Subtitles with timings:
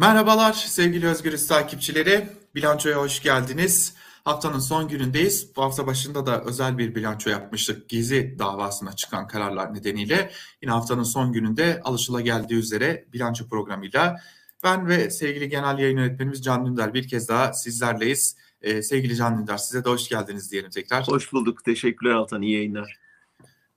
[0.00, 2.28] Merhabalar sevgili Özgürüz takipçileri.
[2.54, 3.94] Bilançoya hoş geldiniz.
[4.24, 5.56] Haftanın son günündeyiz.
[5.56, 7.88] Bu hafta başında da özel bir bilanço yapmıştık.
[7.88, 10.30] Gezi davasına çıkan kararlar nedeniyle.
[10.62, 14.16] Yine haftanın son gününde alışılageldiği üzere bilanço programıyla
[14.64, 18.36] ben ve sevgili genel yayın yönetmenimiz Can Dündar bir kez daha sizlerleyiz.
[18.62, 21.08] Ee, sevgili Can Dündar size de hoş geldiniz diyelim tekrar.
[21.08, 21.64] Hoş bulduk.
[21.64, 22.42] Teşekkürler Altan.
[22.42, 23.05] İyi yayınlar.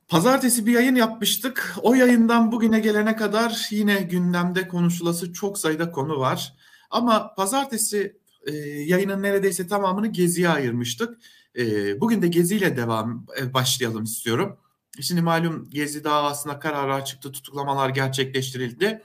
[0.10, 1.76] Pazartesi bir yayın yapmıştık.
[1.82, 6.54] O yayından bugüne gelene kadar yine gündemde konuşulası çok sayıda konu var.
[6.90, 8.18] Ama pazartesi
[8.48, 11.18] e, yayının neredeyse tamamını Gezi'ye ayırmıştık.
[11.58, 14.58] E, bugün de Gezi ile devam e, başlayalım istiyorum.
[15.02, 19.02] Şimdi malum Gezi davasına kararlar çıktı, tutuklamalar gerçekleştirildi.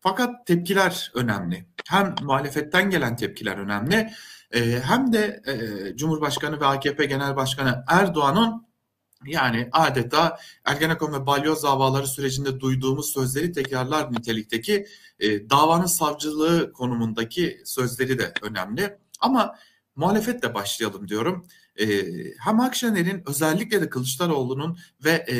[0.00, 1.66] Fakat tepkiler önemli.
[1.88, 4.10] Hem muhalefetten gelen tepkiler önemli,
[4.54, 8.65] e, hem de e, Cumhurbaşkanı ve AKP Genel Başkanı Erdoğan'ın
[9.26, 14.86] yani adeta Ergenekon ve Balyoz davaları sürecinde duyduğumuz sözleri tekrarlar nitelikteki
[15.20, 18.98] e, davanın savcılığı konumundaki sözleri de önemli.
[19.20, 19.54] Ama
[19.96, 21.46] muhalefetle başlayalım diyorum.
[21.76, 21.86] E,
[22.38, 25.34] hem Akşener'in özellikle de Kılıçdaroğlu'nun ve e,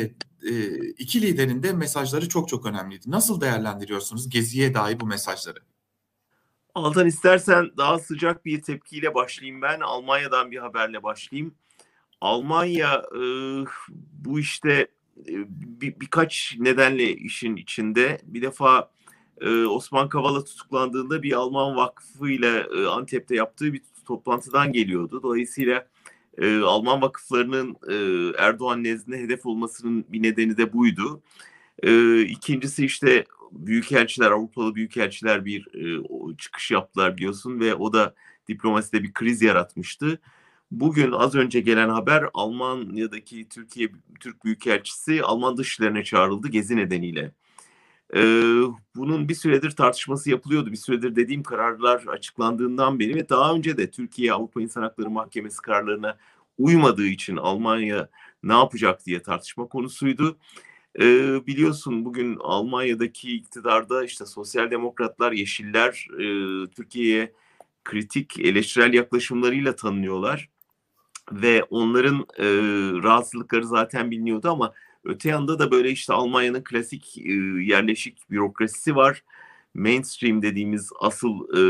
[0.49, 3.11] e, iki liderin de mesajları çok çok önemliydi.
[3.11, 5.59] Nasıl değerlendiriyorsunuz Gezi'ye dair bu mesajları?
[6.75, 9.79] Altan istersen daha sıcak bir tepkiyle başlayayım ben.
[9.79, 11.55] Almanya'dan bir haberle başlayayım.
[12.21, 13.21] Almanya e,
[14.13, 14.87] bu işte
[15.19, 15.33] e,
[15.81, 18.21] bir, birkaç nedenle işin içinde.
[18.23, 18.91] Bir defa
[19.41, 25.23] e, Osman Kavala tutuklandığında bir Alman vakfı ile e, Antep'te yaptığı bir toplantıdan geliyordu.
[25.23, 25.87] Dolayısıyla
[26.37, 27.95] e, Alman vakıflarının e,
[28.37, 31.21] Erdoğan nezdinde hedef olmasının bir nedeni de buydu.
[31.83, 38.15] E, ikincisi işte büyükelçiler, Avrupalı büyükelçiler bir e, çıkış yaptılar biliyorsun ve o da
[38.47, 40.19] diplomaside bir kriz yaratmıştı.
[40.71, 47.31] Bugün az önce gelen haber Almanya'daki Türkiye Türk Büyükelçisi Alman dışlarına çağrıldı gezi nedeniyle.
[48.15, 48.61] Ee,
[48.95, 50.71] bunun bir süredir tartışması yapılıyordu.
[50.71, 55.61] Bir süredir dediğim kararlar açıklandığından beri ve daha önce de Türkiye Avrupa İnsan Hakları Mahkemesi
[55.61, 56.17] kararlarına
[56.57, 58.09] uymadığı için Almanya
[58.43, 60.37] ne yapacak diye tartışma konusuydu.
[60.99, 66.25] Ee, biliyorsun bugün Almanya'daki iktidarda işte sosyal demokratlar, yeşiller e,
[66.69, 67.33] Türkiye'ye
[67.83, 70.49] kritik eleştirel yaklaşımlarıyla tanınıyorlar
[71.31, 72.45] ve onların e,
[73.03, 74.73] rahatsızlıkları zaten biliniyordu ama
[75.03, 77.31] öte yanda da böyle işte Almanya'nın klasik e,
[77.63, 79.23] yerleşik bürokrasisi var.
[79.73, 81.61] Mainstream dediğimiz asıl e,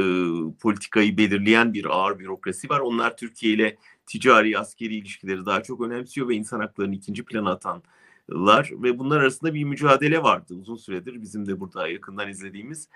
[0.59, 2.79] politikayı belirleyen bir ağır bürokrasi var.
[2.79, 8.71] Onlar Türkiye ile ticari askeri ilişkileri daha çok önemsiyor ve insan haklarını ikinci plana atanlar
[8.71, 12.89] ve bunlar arasında bir mücadele vardı uzun süredir bizim de burada yakından izlediğimiz.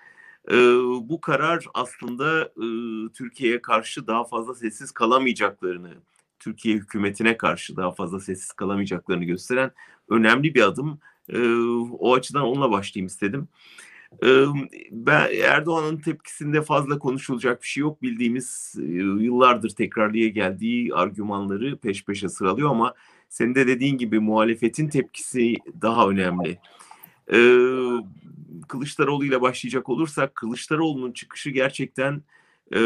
[0.51, 0.55] E,
[1.09, 2.65] bu karar aslında e,
[3.13, 5.93] Türkiye'ye karşı daha fazla sessiz kalamayacaklarını
[6.41, 9.71] Türkiye hükümetine karşı daha fazla sessiz kalamayacaklarını gösteren
[10.09, 10.99] önemli bir adım.
[11.29, 11.39] E,
[11.99, 13.47] o açıdan onunla başlayayım istedim.
[14.23, 14.45] E,
[14.91, 18.01] ben Erdoğan'ın tepkisinde fazla konuşulacak bir şey yok.
[18.01, 18.83] Bildiğimiz e,
[19.23, 22.93] yıllardır tekrarlıya geldiği argümanları peş peşe sıralıyor ama
[23.29, 26.59] senin de dediğin gibi muhalefetin tepkisi daha önemli.
[27.33, 27.57] Ee,
[28.67, 32.21] Kılıçdaroğlu ile başlayacak olursak Kılıçdaroğlu'nun çıkışı gerçekten
[32.75, 32.81] e,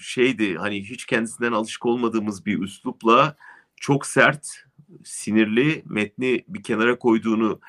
[0.00, 3.36] şeydi hani hiç kendisinden alışık olmadığımız bir üslupla
[3.76, 4.64] çok sert,
[5.04, 7.60] sinirli metni bir kenara koyduğunu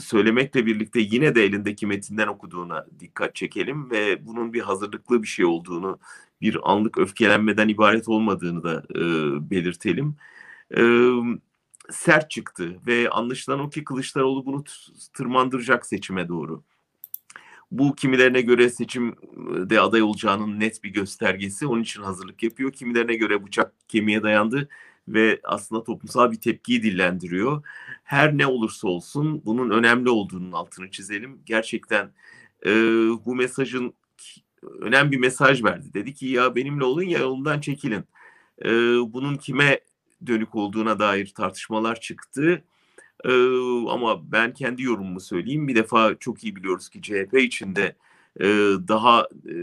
[0.00, 5.44] söylemekle birlikte yine de elindeki metinden okuduğuna dikkat çekelim ve bunun bir hazırlıklı bir şey
[5.44, 5.98] olduğunu,
[6.40, 9.00] bir anlık öfkelenmeden ibaret olmadığını da e,
[9.50, 10.16] belirtelim.
[10.76, 10.82] E,
[11.90, 14.64] sert çıktı ve anlaşılan o ki Kılıçdaroğlu bunu
[15.12, 16.62] tırmandıracak seçime doğru.
[17.70, 21.66] Bu kimilerine göre seçimde aday olacağının net bir göstergesi.
[21.66, 22.72] Onun için hazırlık yapıyor.
[22.72, 24.68] Kimilerine göre bıçak kemiğe dayandı
[25.08, 27.62] ve aslında toplumsal bir tepkiyi dillendiriyor.
[28.04, 31.40] Her ne olursa olsun bunun önemli olduğunun altını çizelim.
[31.46, 32.10] Gerçekten
[32.66, 32.70] e,
[33.24, 33.94] bu mesajın
[34.80, 35.94] önemli bir mesaj verdi.
[35.94, 38.04] Dedi ki ya benimle olun ya yolundan çekilin.
[38.64, 38.70] E,
[39.12, 39.80] bunun kime
[40.26, 42.64] dönük olduğuna dair tartışmalar çıktı.
[43.24, 43.30] Ee,
[43.88, 45.68] ama ben kendi yorumumu söyleyeyim.
[45.68, 47.96] Bir defa çok iyi biliyoruz ki CHP içinde
[48.40, 48.46] e,
[48.88, 49.54] daha e,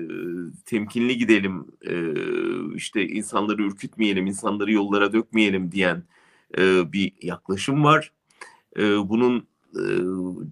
[0.66, 1.96] temkinli gidelim, e,
[2.76, 6.04] işte insanları ürkütmeyelim, insanları yollara dökmeyelim diyen
[6.58, 8.12] e, bir yaklaşım var.
[8.78, 9.84] E, bunun e,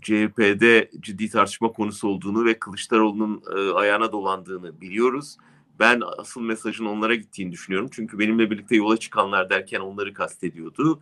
[0.02, 5.38] CHP'de ciddi tartışma konusu olduğunu ve Kılıçdaroğlu'nun e, ayağına dolandığını biliyoruz.
[5.80, 7.90] Ben asıl mesajın onlara gittiğini düşünüyorum.
[7.92, 11.02] Çünkü benimle birlikte yola çıkanlar derken onları kastediyordu.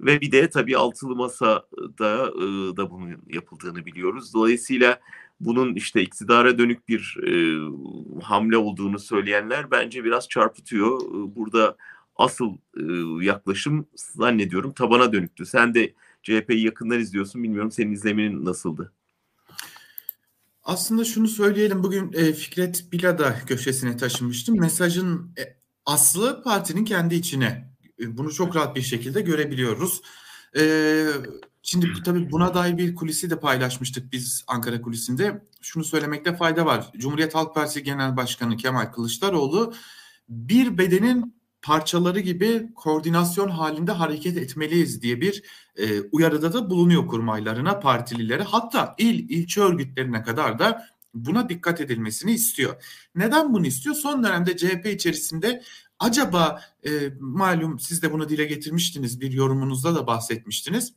[0.00, 4.34] Ve bir de tabii altılı masada e, da bunun yapıldığını biliyoruz.
[4.34, 5.00] Dolayısıyla
[5.40, 7.32] bunun işte iktidara dönük bir e,
[8.22, 11.00] hamle olduğunu söyleyenler bence biraz çarpıtıyor.
[11.36, 11.76] Burada
[12.16, 15.46] asıl e, yaklaşım zannediyorum tabana dönüktü.
[15.46, 17.42] Sen de CHP'yi yakından izliyorsun.
[17.42, 18.92] Bilmiyorum senin izlemenin nasıldı?
[20.62, 24.60] Aslında şunu söyleyelim bugün e, Fikret Bila'da köşesine taşımıştım.
[24.60, 25.42] Mesajın e,
[25.86, 27.69] aslı partinin kendi içine.
[28.00, 30.02] E, bunu çok rahat bir şekilde görebiliyoruz.
[30.56, 30.62] E,
[31.62, 35.42] şimdi tabii buna dair bir kulisi de paylaşmıştık biz Ankara kulisinde.
[35.60, 36.92] Şunu söylemekte fayda var.
[36.96, 39.74] Cumhuriyet Halk Partisi Genel Başkanı Kemal Kılıçdaroğlu
[40.28, 45.42] bir bedenin parçaları gibi koordinasyon halinde hareket etmeliyiz diye bir
[45.76, 52.32] e, uyarıda da bulunuyor kurmaylarına, partililere hatta il, ilçe örgütlerine kadar da buna dikkat edilmesini
[52.32, 52.82] istiyor.
[53.14, 53.94] Neden bunu istiyor?
[53.94, 55.62] Son dönemde CHP içerisinde
[56.00, 60.92] acaba e, malum siz de bunu dile getirmiştiniz bir yorumunuzda da bahsetmiştiniz.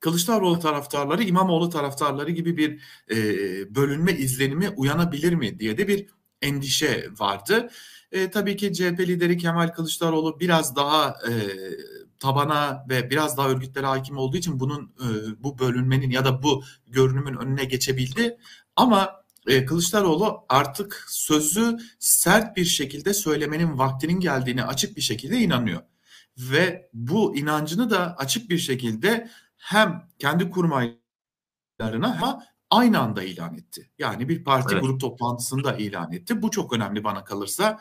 [0.00, 2.80] Kılıçdaroğlu taraftarları İmamoğlu taraftarları gibi bir
[3.10, 3.16] e,
[3.74, 6.06] bölünme izlenimi uyanabilir mi diye de bir
[6.42, 7.70] endişe vardı.
[8.12, 11.32] E, tabii ki CHP lideri Kemal Kılıçdaroğlu biraz daha e,
[12.18, 15.08] tabana ve biraz daha örgütlere hakim olduğu için bunun e,
[15.42, 18.38] bu bölünmenin ya da bu görünümün önüne geçebildi.
[18.76, 25.80] Ama e, Kılıçdaroğlu artık sözü sert bir şekilde söylemenin vaktinin geldiğini açık bir şekilde inanıyor.
[26.38, 32.38] Ve bu inancını da açık bir şekilde hem kendi kurmaylarına hem
[32.70, 33.90] aynı anda ilan etti.
[33.98, 34.82] Yani bir parti evet.
[34.82, 36.42] grup toplantısında ilan etti.
[36.42, 37.80] Bu çok önemli bana kalırsa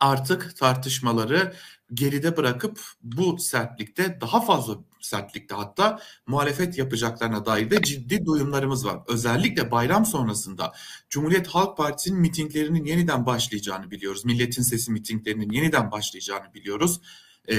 [0.00, 1.54] artık tartışmaları
[1.94, 8.98] geride bırakıp bu sertlikte daha fazla sertlikte hatta muhalefet yapacaklarına dair de ciddi duyumlarımız var.
[9.08, 10.72] Özellikle bayram sonrasında
[11.10, 14.24] Cumhuriyet Halk Partisi'nin mitinglerinin yeniden başlayacağını biliyoruz.
[14.24, 17.00] Milletin Sesi mitinglerinin yeniden başlayacağını biliyoruz.
[17.48, 17.56] E,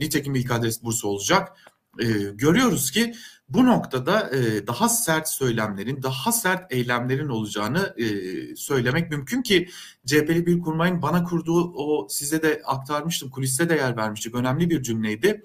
[0.00, 1.56] nitekim ilk adres Bursa olacak.
[1.98, 3.14] E, görüyoruz ki
[3.54, 8.06] bu noktada e, daha sert söylemlerin, daha sert eylemlerin olacağını e,
[8.56, 9.68] söylemek mümkün ki
[10.06, 14.34] CHP'li bir kurmayın bana kurduğu o size de aktarmıştım, kuliste de yer vermiştik.
[14.34, 15.44] Önemli bir cümleydi.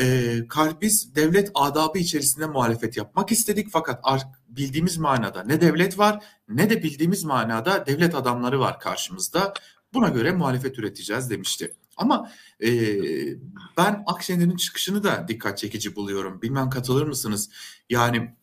[0.00, 0.38] E,
[0.80, 4.04] biz devlet adabı içerisinde muhalefet yapmak istedik fakat
[4.48, 9.54] bildiğimiz manada ne devlet var ne de bildiğimiz manada devlet adamları var karşımızda.
[9.94, 11.74] Buna göre muhalefet üreteceğiz demişti.
[11.96, 12.30] Ama
[12.62, 12.70] e,
[13.76, 16.42] ben Akşener'in çıkışını da dikkat çekici buluyorum.
[16.42, 17.50] Bilmem katılır mısınız?
[17.90, 18.34] Yani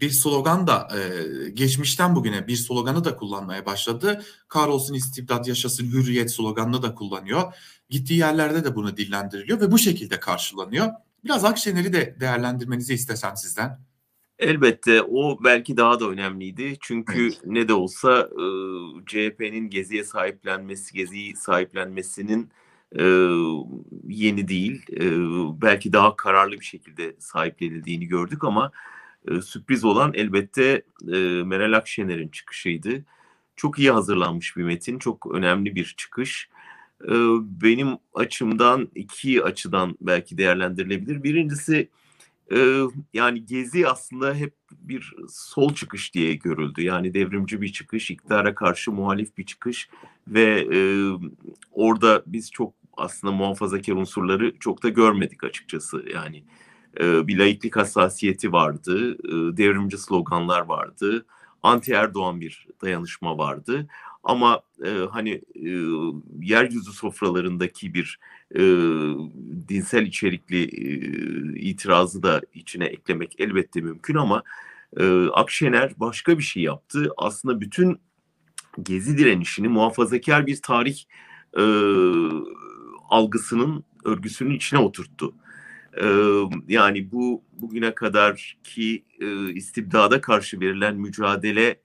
[0.00, 4.24] bir slogan da e, geçmişten bugüne bir sloganı da kullanmaya başladı.
[4.48, 7.54] Kahrolsun istibdat yaşasın hürriyet sloganını da kullanıyor.
[7.90, 10.88] Gittiği yerlerde de bunu dillendiriliyor ve bu şekilde karşılanıyor.
[11.24, 13.80] Biraz Akşener'i de değerlendirmenizi istesem sizden.
[14.38, 16.76] Elbette o belki daha da önemliydi.
[16.80, 17.40] Çünkü evet.
[17.44, 18.44] ne de olsa e,
[19.06, 22.50] CHP'nin Gezi'ye sahiplenmesi, Gezi'yi sahiplenmesinin
[22.98, 23.04] e,
[24.08, 24.82] yeni değil.
[24.92, 25.02] E,
[25.62, 28.70] belki daha kararlı bir şekilde sahiplenildiğini gördük ama
[29.28, 30.82] e, sürpriz olan elbette
[31.12, 33.04] e, Meral Akşener'in çıkışıydı.
[33.56, 36.48] Çok iyi hazırlanmış bir metin, çok önemli bir çıkış.
[37.04, 37.12] E,
[37.62, 41.22] benim açımdan iki açıdan belki değerlendirilebilir.
[41.22, 41.88] Birincisi
[42.52, 42.80] e,
[43.14, 46.82] yani Gezi aslında hep bir sol çıkış diye görüldü.
[46.82, 49.88] Yani devrimci bir çıkış, iktidara karşı muhalif bir çıkış
[50.28, 50.78] ve e,
[51.72, 56.04] orada biz çok aslında muhafazakar unsurları çok da görmedik açıkçası.
[56.14, 56.44] Yani
[57.00, 61.26] e, bir laiklik hassasiyeti vardı, e, devrimci sloganlar vardı,
[61.62, 63.86] anti Erdoğan bir dayanışma vardı.
[64.24, 65.70] Ama e, hani e,
[66.40, 68.18] yeryüzü sofralarındaki bir
[68.54, 68.60] e,
[69.68, 70.90] dinsel içerikli e,
[71.60, 74.42] itirazı da içine eklemek elbette mümkün ama
[75.00, 77.08] e, Akşener başka bir şey yaptı.
[77.16, 78.00] Aslında bütün
[78.82, 81.04] gezi direnişini muhafazakar bir tarih
[81.58, 81.62] e,
[83.14, 85.34] algısının örgüsünün içine oturttu.
[86.02, 86.06] Ee,
[86.68, 91.80] yani bu bugüne kadar ki e, istibdada karşı verilen mücadele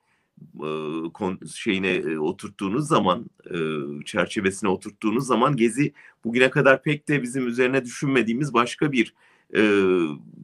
[0.55, 0.69] e,
[1.55, 3.57] şeyine e, oturttuğunuz zaman e,
[4.05, 5.93] çerçevesine oturttuğunuz zaman Gezi
[6.23, 9.13] bugüne kadar pek de bizim üzerine düşünmediğimiz başka bir
[9.55, 9.61] e,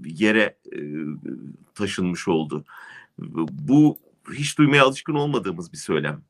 [0.05, 0.79] yere e,
[1.75, 2.65] taşınmış oldu.
[3.51, 3.97] Bu
[4.33, 6.21] hiç duymaya alışkın olmadığımız bir söylem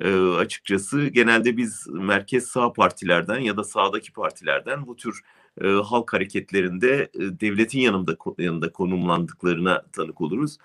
[0.00, 5.20] e, açıkçası genelde biz merkez sağ partilerden ya da sağdaki partilerden bu tür
[5.60, 10.58] e, halk hareketlerinde e, devletin yanında yanında konumlandıklarına tanık oluruz.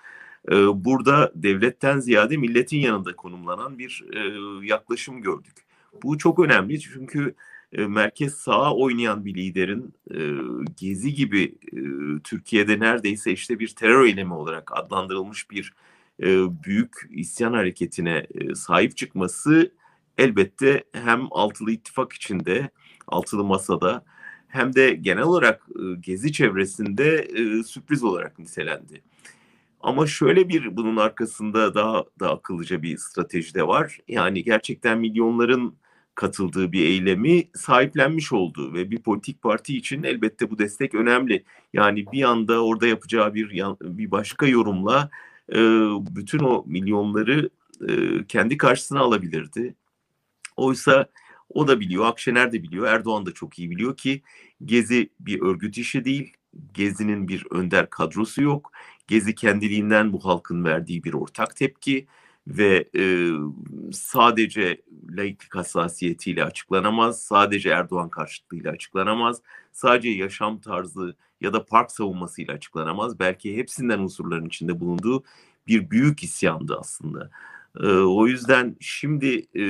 [0.50, 0.54] E,
[0.84, 4.20] burada devletten ziyade milletin yanında konumlanan bir e,
[4.66, 5.54] yaklaşım gördük.
[6.02, 7.34] Bu çok önemli çünkü
[7.72, 10.18] e, merkez sağa oynayan bir liderin e,
[10.76, 11.80] Gezi gibi e,
[12.24, 15.72] Türkiye'de neredeyse işte bir terör eylemi olarak adlandırılmış bir
[16.22, 16.26] e,
[16.64, 19.72] büyük isyan hareketine e, sahip çıkması
[20.18, 22.70] elbette hem altılı ittifak içinde,
[23.06, 24.04] altılı masada
[24.48, 27.28] hem de genel olarak e, gezi çevresinde
[27.62, 29.02] sürpriz olarak nitelendi.
[29.80, 33.98] Ama şöyle bir bunun arkasında daha da akıllıca bir strateji de var.
[34.08, 35.74] Yani gerçekten milyonların
[36.14, 41.44] katıldığı bir eylemi sahiplenmiş oldu ve bir politik parti için elbette bu destek önemli.
[41.72, 45.10] Yani bir anda orada yapacağı bir bir başka yorumla
[45.52, 45.58] e,
[46.16, 47.50] bütün o milyonları
[47.88, 49.74] e, kendi karşısına alabilirdi.
[50.56, 51.08] Oysa
[51.48, 54.22] o da biliyor, Akşener de biliyor, Erdoğan da çok iyi biliyor ki
[54.64, 56.32] Gezi bir örgüt işi değil,
[56.74, 58.72] Gezi'nin bir önder kadrosu yok.
[59.08, 62.06] Gezi kendiliğinden bu halkın verdiği bir ortak tepki
[62.46, 63.30] ve e,
[63.92, 72.54] sadece laiklik hassasiyetiyle açıklanamaz, sadece Erdoğan karşıtlığıyla açıklanamaz, sadece yaşam tarzı ya da park savunmasıyla
[72.54, 73.18] açıklanamaz.
[73.18, 75.24] Belki hepsinden unsurların içinde bulunduğu
[75.66, 77.30] bir büyük isyandı aslında.
[77.80, 79.64] E, o yüzden şimdi e,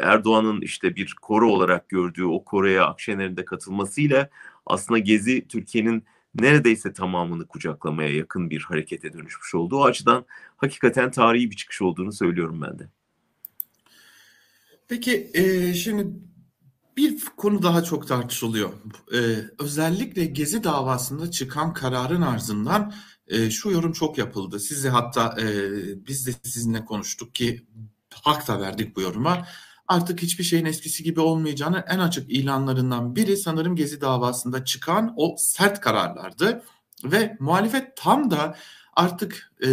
[0.00, 4.28] Erdoğan'ın işte bir koro olarak gördüğü o koroya Akşener'in de katılmasıyla
[4.66, 9.76] aslında Gezi Türkiye'nin neredeyse tamamını kucaklamaya yakın bir harekete dönüşmüş oldu.
[9.76, 10.24] O açıdan
[10.56, 12.88] hakikaten tarihi bir çıkış olduğunu söylüyorum ben de.
[14.88, 16.06] Peki e, şimdi
[16.96, 18.70] bir konu daha çok tartışılıyor.
[19.12, 19.18] E,
[19.58, 22.94] özellikle Gezi davasında çıkan kararın ardından
[23.28, 24.60] e, şu yorum çok yapıldı.
[24.60, 25.46] Sizi hatta e,
[26.06, 27.66] biz de sizinle konuştuk ki
[28.10, 29.46] hak da verdik bu yoruma
[29.88, 35.34] artık hiçbir şeyin eskisi gibi olmayacağını en açık ilanlarından biri sanırım Gezi davasında çıkan o
[35.38, 36.62] sert kararlardı.
[37.04, 38.56] Ve muhalefet tam da
[38.96, 39.68] artık e,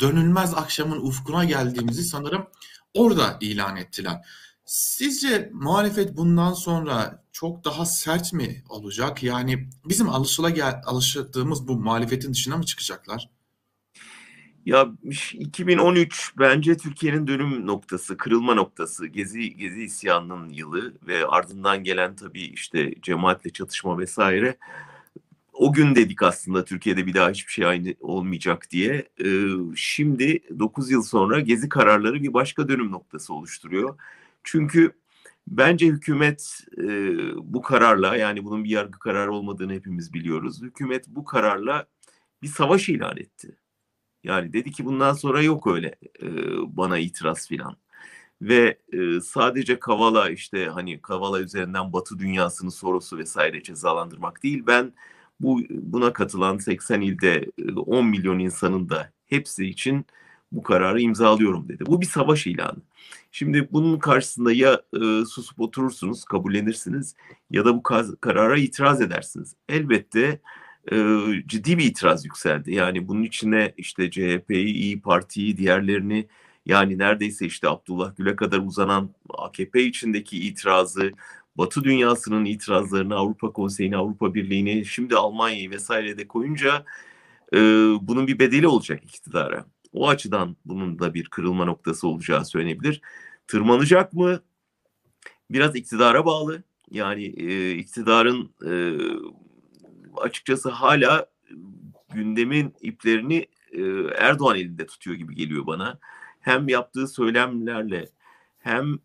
[0.00, 2.46] dönülmez akşamın ufkuna geldiğimizi sanırım
[2.94, 4.26] orada ilan ettiler.
[4.66, 9.22] Sizce muhalefet bundan sonra çok daha sert mi olacak?
[9.22, 13.30] Yani bizim alışıla alıştığımız bu muhalefetin dışına mı çıkacaklar?
[14.66, 14.88] Ya
[15.32, 22.44] 2013 bence Türkiye'nin dönüm noktası, kırılma noktası, Gezi Gezi isyanının yılı ve ardından gelen tabii
[22.44, 24.56] işte cemaatle çatışma vesaire.
[25.52, 29.08] O gün dedik aslında Türkiye'de bir daha hiçbir şey aynı olmayacak diye.
[29.24, 29.46] Ee,
[29.76, 33.96] şimdi 9 yıl sonra Gezi kararları bir başka dönüm noktası oluşturuyor.
[34.46, 34.92] Çünkü
[35.48, 36.84] bence hükümet e,
[37.36, 40.62] bu kararla yani bunun bir yargı kararı olmadığını hepimiz biliyoruz.
[40.62, 41.86] Hükümet bu kararla
[42.42, 43.56] bir savaş ilan etti
[44.26, 46.28] yani dedi ki bundan sonra yok öyle e,
[46.76, 47.76] bana itiraz filan.
[48.42, 54.64] Ve e, sadece Kavala işte hani Kavala üzerinden Batı dünyasını Soros'u vesaire cezalandırmak değil.
[54.66, 54.92] Ben
[55.40, 60.06] bu buna katılan 80 ilde 10 milyon insanın da hepsi için
[60.56, 61.86] bu kararı imzalıyorum dedi.
[61.86, 62.78] Bu bir savaş ilanı.
[63.32, 67.14] Şimdi bunun karşısında ya e, susup oturursunuz, kabullenirsiniz
[67.50, 67.82] ya da bu
[68.20, 69.54] karara itiraz edersiniz.
[69.68, 70.40] Elbette
[70.92, 70.96] e,
[71.46, 72.74] ciddi bir itiraz yükseldi.
[72.74, 76.28] Yani bunun içine işte CHP'yi, İyi Parti'yi, diğerlerini
[76.66, 81.12] yani neredeyse işte Abdullah Gül'e kadar uzanan AKP içindeki itirazı,
[81.58, 86.84] Batı dünyasının itirazlarını, Avrupa Konseyi'ni, Avrupa Birliği'ni, şimdi Almanya'yı vesaire de koyunca
[87.52, 87.58] e,
[88.00, 89.66] bunun bir bedeli olacak iktidara.
[89.96, 93.00] O açıdan bunun da bir kırılma noktası olacağı söylenebilir.
[93.46, 94.40] Tırmanacak mı?
[95.50, 96.62] Biraz iktidara bağlı.
[96.90, 98.72] Yani e, iktidarın e,
[100.16, 101.26] açıkçası hala
[102.14, 103.46] gündemin iplerini
[104.18, 105.98] Erdoğan elinde tutuyor gibi geliyor bana.
[106.40, 108.08] Hem yaptığı söylemlerle
[108.58, 108.98] hem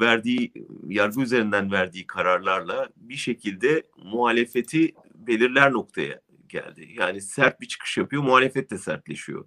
[0.00, 0.52] verdiği
[0.88, 6.88] yargı üzerinden verdiği kararlarla bir şekilde muhalefeti belirler noktaya geldi.
[6.98, 9.44] Yani sert bir çıkış yapıyor, muhalefet de sertleşiyor.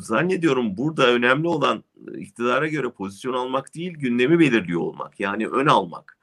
[0.00, 1.84] Zannediyorum burada önemli olan
[2.18, 5.20] iktidara göre pozisyon almak değil, gündemi belirliyor olmak.
[5.20, 6.18] Yani ön almak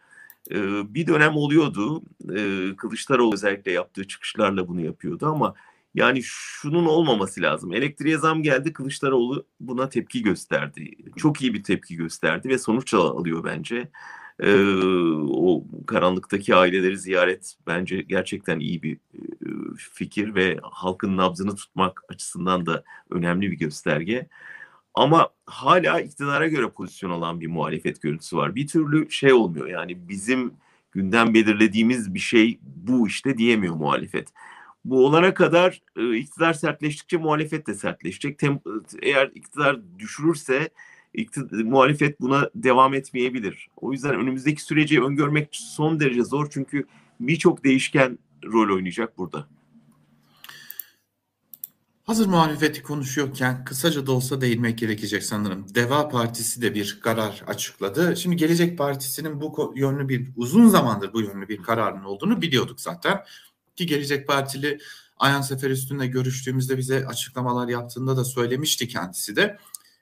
[0.84, 2.04] bir dönem oluyordu.
[2.78, 5.54] Kılıçdaroğlu özellikle yaptığı çıkışlarla bunu yapıyordu ama
[5.96, 7.74] yani şunun olmaması lazım.
[7.74, 10.92] Elektriğe zam geldi Kılıçdaroğlu buna tepki gösterdi.
[11.16, 13.90] Çok iyi bir tepki gösterdi ve sonuç alıyor bence.
[15.32, 18.98] O karanlıktaki aileleri ziyaret bence gerçekten iyi bir
[19.78, 24.28] fikir ve halkın nabzını tutmak açısından da önemli bir gösterge.
[24.94, 28.56] Ama hala iktidara göre pozisyon alan bir muhalefet görüntüsü var.
[28.56, 30.54] Bir türlü şey olmuyor yani bizim
[30.92, 34.28] gündem belirlediğimiz bir şey bu işte diyemiyor muhalefet.
[34.86, 38.40] Bu olana kadar e, iktidar sertleştikçe muhalefet de sertleşecek.
[38.40, 38.60] Tem,
[39.02, 40.70] eğer iktidar düşürürse
[41.52, 43.68] muhalefet buna devam etmeyebilir.
[43.78, 46.86] O yüzden önümüzdeki süreci öngörmek son derece zor çünkü
[47.20, 49.48] birçok değişken rol oynayacak burada.
[52.04, 55.66] Hazır muhalefeti konuşuyorken kısaca da olsa değinmek gerekecek sanırım.
[55.76, 58.18] Deva Partisi de bir karar açıkladı.
[58.18, 63.20] Şimdi Gelecek Partisi'nin bu yönlü bir uzun zamandır bu yönlü bir kararın olduğunu biliyorduk zaten.
[63.76, 64.80] Ki Gelecek Partili
[65.18, 69.58] Ayhan Sefer üstünde görüştüğümüzde bize açıklamalar yaptığında da söylemişti kendisi de.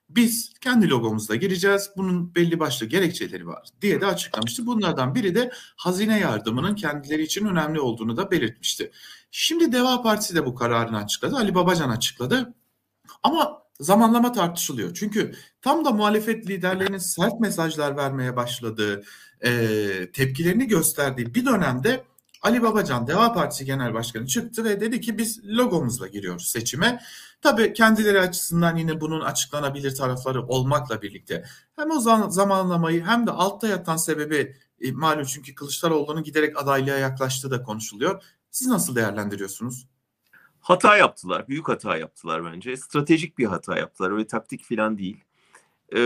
[0.10, 1.90] Biz kendi logomuzla gireceğiz.
[1.98, 4.66] Bunun belli başlı gerekçeleri var diye de açıklamıştı.
[4.66, 8.92] Bunlardan biri de hazine yardımının kendileri için önemli olduğunu da belirtmişti.
[9.32, 11.36] Şimdi Deva Partisi de bu kararını açıkladı.
[11.36, 12.54] Ali Babacan açıkladı.
[13.24, 14.94] Ama zamanlama tartışılıyor.
[14.94, 19.04] Çünkü tam da muhalefet liderlerinin sert mesajlar vermeye başladığı,
[19.46, 22.04] e, tepkilerini gösterdiği bir dönemde
[22.48, 27.02] Ali Babacan Deva Partisi Genel Başkanı çıktı ve dedi ki biz logomuzla giriyoruz seçime.
[27.42, 31.44] Tabii kendileri açısından yine bunun açıklanabilir tarafları olmakla birlikte
[31.76, 32.00] hem o
[32.30, 38.24] zamanlamayı hem de altta yatan sebebi e, malum çünkü Kılıçdaroğlu'nun giderek adaylığa yaklaştığı da konuşuluyor.
[38.52, 39.88] Siz nasıl değerlendiriyorsunuz?
[40.60, 41.48] Hata yaptılar.
[41.48, 42.78] Büyük hata yaptılar bence.
[42.78, 44.12] Stratejik bir hata yaptılar.
[44.12, 45.24] Öyle taktik falan değil.
[45.96, 46.00] Ee,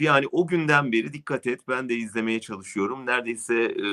[0.00, 3.06] yani o günden beri dikkat et ben de izlemeye çalışıyorum.
[3.06, 3.84] Neredeyse e,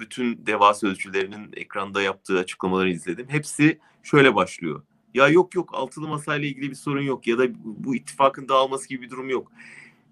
[0.00, 3.26] bütün deva sözcülerinin ekranda yaptığı açıklamaları izledim.
[3.28, 4.82] Hepsi şöyle başlıyor.
[5.14, 9.02] Ya yok yok altılı masayla ilgili bir sorun yok ya da bu ittifakın dağılması gibi
[9.02, 9.52] bir durum yok.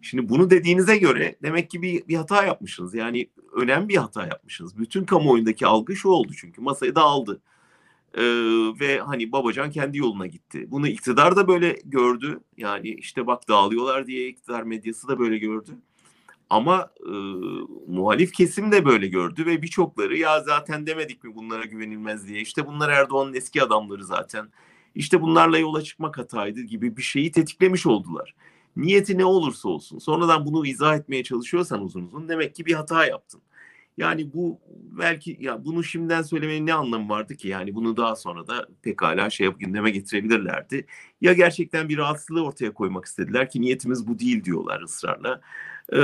[0.03, 2.95] Şimdi bunu dediğinize göre demek ki bir, bir hata yapmışsınız.
[2.95, 4.79] Yani önemli bir hata yapmışsınız.
[4.79, 7.41] Bütün kamuoyundaki algı şu oldu çünkü masayı dağıldı.
[8.15, 8.23] Ee,
[8.81, 10.67] ve hani Babacan kendi yoluna gitti.
[10.71, 12.41] Bunu iktidar da böyle gördü.
[12.57, 15.71] Yani işte bak dağılıyorlar diye iktidar medyası da böyle gördü.
[16.51, 17.13] Ama e,
[17.87, 22.41] muhalif kesim de böyle gördü ve birçokları ya zaten demedik mi bunlara güvenilmez diye.
[22.41, 24.49] İşte bunlar Erdoğan'ın eski adamları zaten.
[24.95, 28.35] İşte bunlarla yola çıkmak hataydı gibi bir şeyi tetiklemiş oldular.
[28.77, 29.99] Niyeti ne olursa olsun.
[29.99, 33.41] Sonradan bunu izah etmeye çalışıyorsan uzun uzun demek ki bir hata yaptın.
[34.01, 34.61] Yani bu
[34.99, 37.49] belki ya bunu şimdiden söylemenin ne anlamı vardı ki?
[37.49, 40.87] Yani bunu daha sonra da pekala şey yapıp gündeme getirebilirlerdi.
[41.21, 45.41] Ya gerçekten bir rahatsızlığı ortaya koymak istediler ki niyetimiz bu değil diyorlar ısrarla.
[45.93, 46.01] Ee,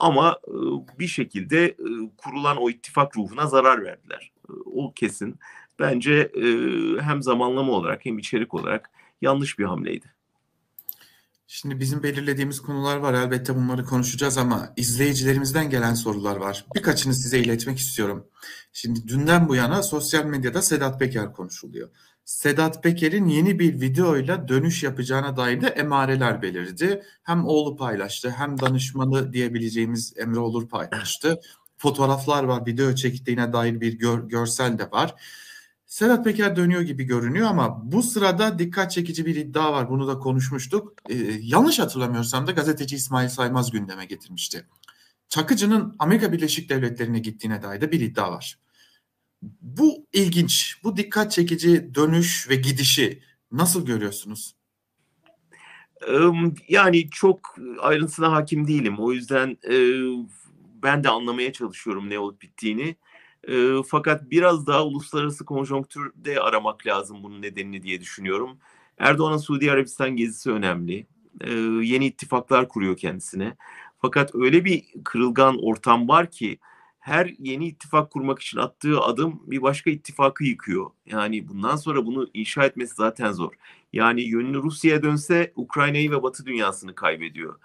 [0.00, 0.54] ama e,
[0.98, 1.76] bir şekilde e,
[2.16, 4.32] kurulan o ittifak ruhuna zarar verdiler.
[4.48, 5.38] E, o kesin.
[5.78, 6.44] Bence e,
[7.02, 8.90] hem zamanlama olarak hem içerik olarak
[9.22, 10.06] yanlış bir hamleydi.
[11.52, 13.14] Şimdi bizim belirlediğimiz konular var.
[13.14, 16.66] Elbette bunları konuşacağız ama izleyicilerimizden gelen sorular var.
[16.74, 18.26] Birkaçını size iletmek istiyorum.
[18.72, 21.88] Şimdi dünden bu yana sosyal medyada Sedat Peker konuşuluyor.
[22.24, 27.02] Sedat Peker'in yeni bir videoyla dönüş yapacağına dair de emareler belirdi.
[27.22, 31.40] Hem oğlu paylaştı hem danışmanı diyebileceğimiz Emre Olur paylaştı.
[31.78, 35.14] Fotoğraflar var, video çektiğine dair bir gör, görsel de var.
[35.90, 39.90] Sedat Peker dönüyor gibi görünüyor ama bu sırada dikkat çekici bir iddia var.
[39.90, 40.94] Bunu da konuşmuştuk.
[41.08, 44.66] Ee, yanlış hatırlamıyorsam da gazeteci İsmail Saymaz gündeme getirmişti.
[45.28, 48.58] Çakıcı'nın Amerika Birleşik Devletleri'ne gittiğine dair de bir iddia var.
[49.60, 54.54] Bu ilginç, bu dikkat çekici dönüş ve gidişi nasıl görüyorsunuz?
[56.68, 58.96] Yani çok ayrıntısına hakim değilim.
[58.98, 59.56] O yüzden
[60.82, 62.96] ben de anlamaya çalışıyorum ne olup bittiğini.
[63.50, 68.58] E, fakat biraz daha uluslararası konjonktürde aramak lazım bunun nedenini diye düşünüyorum.
[68.98, 71.06] Erdoğan'ın Suudi Arabistan gezisi önemli.
[71.40, 73.56] E, yeni ittifaklar kuruyor kendisine.
[74.02, 76.58] Fakat öyle bir kırılgan ortam var ki
[77.00, 80.90] her yeni ittifak kurmak için attığı adım bir başka ittifakı yıkıyor.
[81.06, 83.52] Yani bundan sonra bunu inşa etmesi zaten zor.
[83.92, 87.58] Yani yönünü Rusya'ya dönse Ukrayna'yı ve Batı dünyasını kaybediyor.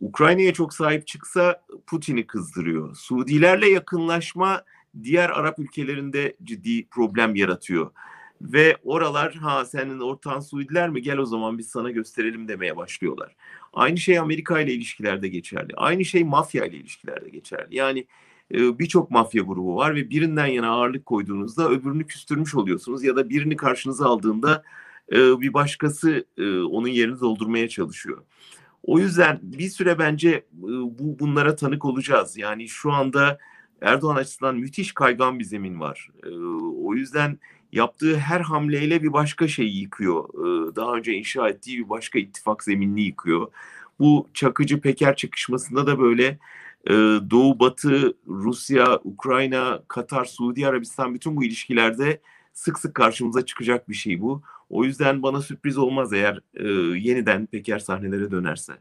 [0.00, 2.96] Ukrayna'ya çok sahip çıksa Putin'i kızdırıyor.
[2.96, 4.62] Suudilerle yakınlaşma
[5.02, 7.90] diğer Arap ülkelerinde ciddi problem yaratıyor.
[8.40, 13.36] Ve oralar ha senin ortağın Suudiler mi gel o zaman biz sana gösterelim demeye başlıyorlar.
[13.72, 15.72] Aynı şey Amerika ile ilişkilerde geçerli.
[15.76, 17.76] Aynı şey mafya ile ilişkilerde geçerli.
[17.76, 18.06] Yani
[18.54, 23.28] e, birçok mafya grubu var ve birinden yana ağırlık koyduğunuzda öbürünü küstürmüş oluyorsunuz ya da
[23.28, 24.62] birini karşınıza aldığında
[25.12, 28.22] e, bir başkası e, onun yerini doldurmaya çalışıyor.
[28.82, 32.36] O yüzden bir süre bence bu bunlara tanık olacağız.
[32.36, 33.38] Yani şu anda
[33.80, 36.08] Erdoğan açısından müthiş kaygan bir zemin var.
[36.24, 36.28] E,
[36.84, 37.38] o yüzden
[37.72, 40.28] yaptığı her hamleyle bir başka şeyi yıkıyor.
[40.28, 43.48] E, daha önce inşa ettiği bir başka ittifak zeminini yıkıyor.
[43.98, 46.38] Bu Çakıcı Peker çakışmasında da böyle
[46.86, 46.92] e,
[47.30, 52.20] Doğu Batı, Rusya, Ukrayna, Katar, Suudi Arabistan bütün bu ilişkilerde
[52.52, 54.42] sık sık karşımıza çıkacak bir şey bu.
[54.70, 58.72] O yüzden bana sürpriz olmaz eğer e, yeniden Peker sahnelere dönerse.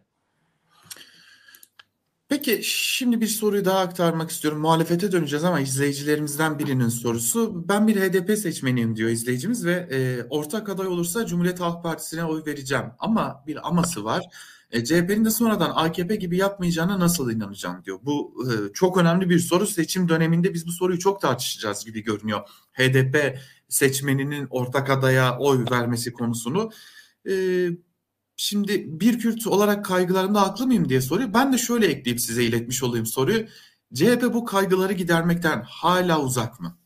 [2.30, 4.60] Peki şimdi bir soruyu daha aktarmak istiyorum.
[4.60, 7.70] Muhalefete döneceğiz ama izleyicilerimizden birinin sorusu.
[7.70, 12.44] Ben bir HDP seçmeniyim diyor izleyicimiz ve e, ortak aday olursa Cumhuriyet Halk Partisi'ne oy
[12.46, 12.86] vereceğim.
[13.00, 14.24] Ama bir aması var.
[14.72, 18.00] E, CHP'nin de sonradan AKP gibi yapmayacağına nasıl inanacağım diyor.
[18.02, 19.68] Bu e, çok önemli bir soru.
[19.68, 22.42] Seçim döneminde biz bu soruyu çok tartışacağız gibi görünüyor.
[22.74, 26.72] HDP seçmeninin ortak adaya oy vermesi konusunu.
[27.30, 27.34] E,
[28.38, 31.34] Şimdi bir Kürt olarak kaygılarında haklı mıyım diye soruyor.
[31.34, 33.46] Ben de şöyle ekleyip size iletmiş olayım soruyu.
[33.94, 36.78] CHP bu kaygıları gidermekten hala uzak mı?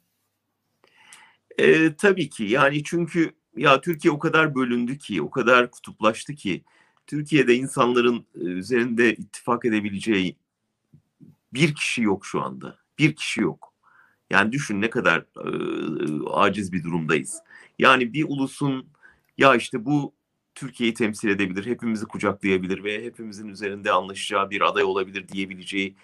[1.57, 6.63] E, tabii ki yani çünkü ya Türkiye o kadar bölündü ki, o kadar kutuplaştı ki
[7.07, 10.37] Türkiye'de insanların e, üzerinde ittifak edebileceği
[11.53, 12.77] bir kişi yok şu anda.
[12.99, 13.73] Bir kişi yok.
[14.29, 15.49] Yani düşün ne kadar e,
[16.29, 17.39] aciz bir durumdayız.
[17.79, 18.87] Yani bir ulusun
[19.37, 20.13] ya işte bu
[20.55, 25.95] Türkiye'yi temsil edebilir, hepimizi kucaklayabilir ve hepimizin üzerinde anlaşacağı bir aday olabilir diyebileceği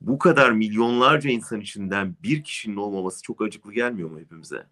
[0.00, 4.66] bu kadar milyonlarca insan içinden bir kişinin olmaması çok acıklı gelmiyor mu hepimize?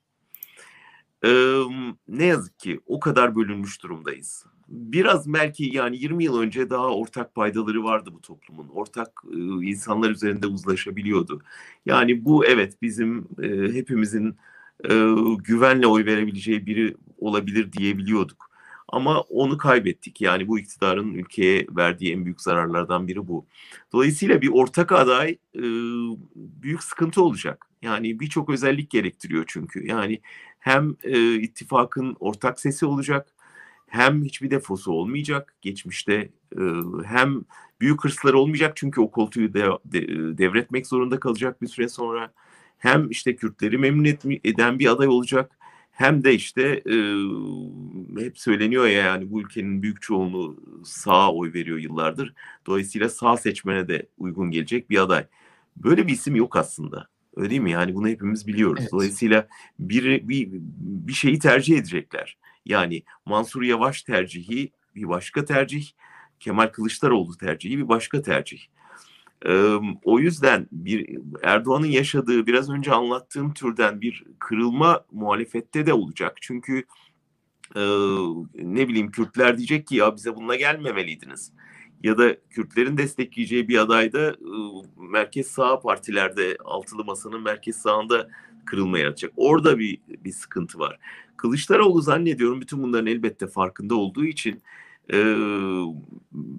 [1.25, 1.63] Ee,
[2.09, 4.47] ne yazık ki o kadar bölünmüş durumdayız.
[4.69, 8.69] Biraz belki yani 20 yıl önce daha ortak paydaları vardı bu toplumun.
[8.69, 9.37] Ortak e,
[9.67, 11.43] insanlar üzerinde uzlaşabiliyordu.
[11.87, 14.37] Yani bu evet bizim e, hepimizin
[14.85, 14.95] e,
[15.39, 18.51] güvenle oy verebileceği biri olabilir diyebiliyorduk.
[18.89, 20.21] Ama onu kaybettik.
[20.21, 23.47] Yani bu iktidarın ülkeye verdiği en büyük zararlardan biri bu.
[23.93, 25.63] Dolayısıyla bir ortak aday e,
[26.37, 27.67] büyük sıkıntı olacak.
[27.83, 29.87] Yani birçok özellik gerektiriyor çünkü.
[29.87, 30.21] Yani
[30.59, 33.35] hem e, ittifakın ortak sesi olacak,
[33.87, 36.63] hem hiçbir defosu olmayacak geçmişte, e,
[37.07, 37.45] hem
[37.81, 42.33] büyük hırsları olmayacak çünkü o koltuğu de, de, devretmek zorunda kalacak bir süre sonra.
[42.79, 44.05] Hem işte Kürtleri memnun
[44.45, 45.59] eden bir aday olacak
[45.97, 46.95] hem de işte e,
[48.21, 52.35] hep söyleniyor ya yani bu ülkenin büyük çoğunluğu sağa oy veriyor yıllardır.
[52.67, 55.27] Dolayısıyla sağ seçmene de uygun gelecek bir aday.
[55.77, 57.09] Böyle bir isim yok aslında.
[57.37, 57.71] Öyle değil mi?
[57.71, 58.81] Yani bunu hepimiz biliyoruz.
[58.81, 58.93] Evet.
[58.93, 62.37] Dolayısıyla bir, bir, bir şeyi tercih edecekler.
[62.67, 65.87] Yani Mansur Yavaş tercihi bir başka tercih.
[66.41, 68.61] Kemal Kılıçdaroğlu tercihi bir başka tercih.
[70.05, 76.39] O yüzden bir Erdoğan'ın yaşadığı biraz önce anlattığım türden bir kırılma muhalefette de olacak.
[76.41, 76.85] Çünkü
[78.55, 81.53] ne bileyim Kürtler diyecek ki ya bize bununla gelmemeliydiniz.
[82.03, 84.37] Ya da Kürtlerin destekleyeceği bir adayda e,
[84.97, 88.29] merkez sağ partilerde altılı masanın merkez sağında
[88.65, 89.33] kırılma yaratacak.
[89.37, 90.99] Orada bir, bir sıkıntı var.
[91.37, 94.63] Kılıçdaroğlu zannediyorum bütün bunların elbette farkında olduğu için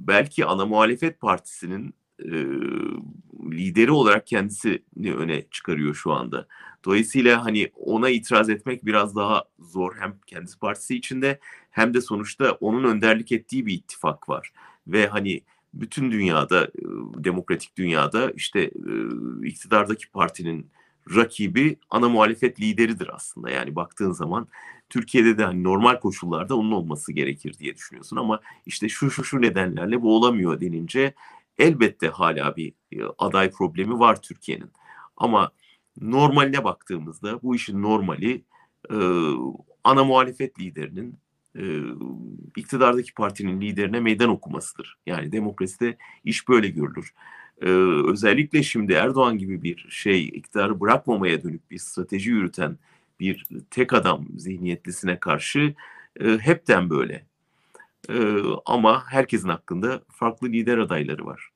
[0.08, 2.32] belki ana muhalefet partisinin e,
[3.52, 6.48] lideri olarak kendisini öne çıkarıyor şu anda.
[6.86, 11.40] Dolayısıyla hani ona itiraz etmek biraz daha zor hem kendisi partisi içinde
[11.72, 14.52] hem de sonuçta onun önderlik ettiği bir ittifak var.
[14.88, 15.42] Ve hani
[15.74, 16.72] bütün dünyada,
[17.24, 18.72] demokratik dünyada işte
[19.44, 20.70] iktidardaki partinin
[21.16, 23.50] rakibi ana muhalefet lideridir aslında.
[23.50, 24.48] Yani baktığın zaman
[24.90, 29.42] Türkiye'de de hani normal koşullarda onun olması gerekir diye düşünüyorsun ama işte şu şu şu
[29.42, 31.14] nedenlerle bu olamıyor denince
[31.60, 32.74] elbette hala bir
[33.18, 34.72] aday problemi var Türkiye'nin.
[35.18, 35.52] Ama
[36.02, 38.44] normaline baktığımızda bu işin normali
[38.92, 38.98] e,
[39.84, 41.20] ana muhalefet liderinin
[41.56, 41.64] e,
[42.56, 44.98] iktidardaki partinin liderine meydan okumasıdır.
[45.06, 47.14] Yani demokraside iş böyle görülür.
[47.62, 47.70] E,
[48.12, 52.78] özellikle şimdi Erdoğan gibi bir şey iktidarı bırakmamaya dönük bir strateji yürüten
[53.20, 55.76] bir tek adam zihniyetlisine karşı
[56.20, 57.26] e, hepten böyle.
[58.10, 58.16] E,
[58.66, 61.50] ama herkesin hakkında farklı lider adayları var.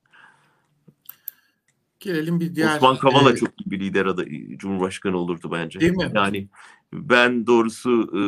[2.00, 2.76] Gelelim bir diğer...
[2.76, 5.80] Osman Kavala e, çok iyi bir lider adayı, Cumhurbaşkanı olurdu bence.
[5.80, 6.12] Değil mi?
[6.16, 6.48] Yani
[6.94, 8.22] ben doğrusu e,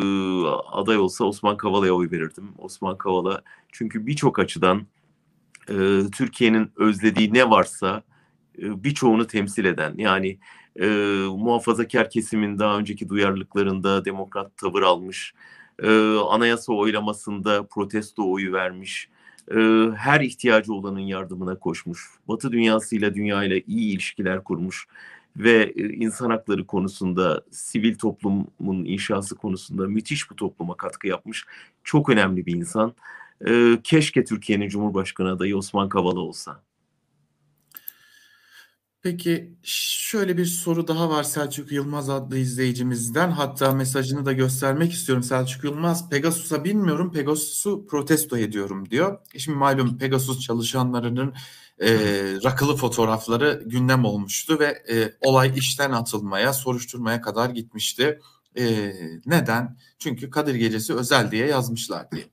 [0.71, 2.49] aday olsa Osman Kavala'ya oy verirdim.
[2.57, 4.87] Osman Kavala çünkü birçok açıdan
[5.69, 8.03] e, Türkiye'nin özlediği ne varsa
[8.57, 10.39] e, birçoğunu temsil eden yani
[10.79, 10.87] e,
[11.29, 15.33] muhafazakar kesimin daha önceki duyarlılıklarında demokrat tavır almış,
[15.83, 19.09] e, anayasa oylamasında protesto oyu vermiş,
[19.51, 19.55] e,
[19.95, 24.87] her ihtiyacı olanın yardımına koşmuş, Batı dünyasıyla dünyayla iyi ilişkiler kurmuş
[25.37, 31.45] ve e, insan hakları konusunda, sivil toplumun inşası konusunda müthiş bu topluma katkı yapmış
[31.83, 32.93] çok önemli bir insan.
[33.47, 36.63] E, keşke Türkiye'nin Cumhurbaşkanı adayı Osman Kavala olsa.
[39.03, 43.31] Peki şöyle bir soru daha var Selçuk Yılmaz adlı izleyicimizden.
[43.31, 46.09] Hatta mesajını da göstermek istiyorum Selçuk Yılmaz.
[46.09, 49.19] Pegasus'a bilmiyorum Pegasus'u protesto ediyorum diyor.
[49.33, 51.33] E şimdi malum Pegasus çalışanlarının
[51.79, 51.89] e,
[52.43, 58.19] rakılı fotoğrafları gündem olmuştu ve e, olay işten atılmaya, soruşturmaya kadar gitmişti.
[58.57, 58.93] E,
[59.25, 59.77] neden?
[59.99, 62.29] Çünkü Kadir Gecesi özel diye yazmışlar diye.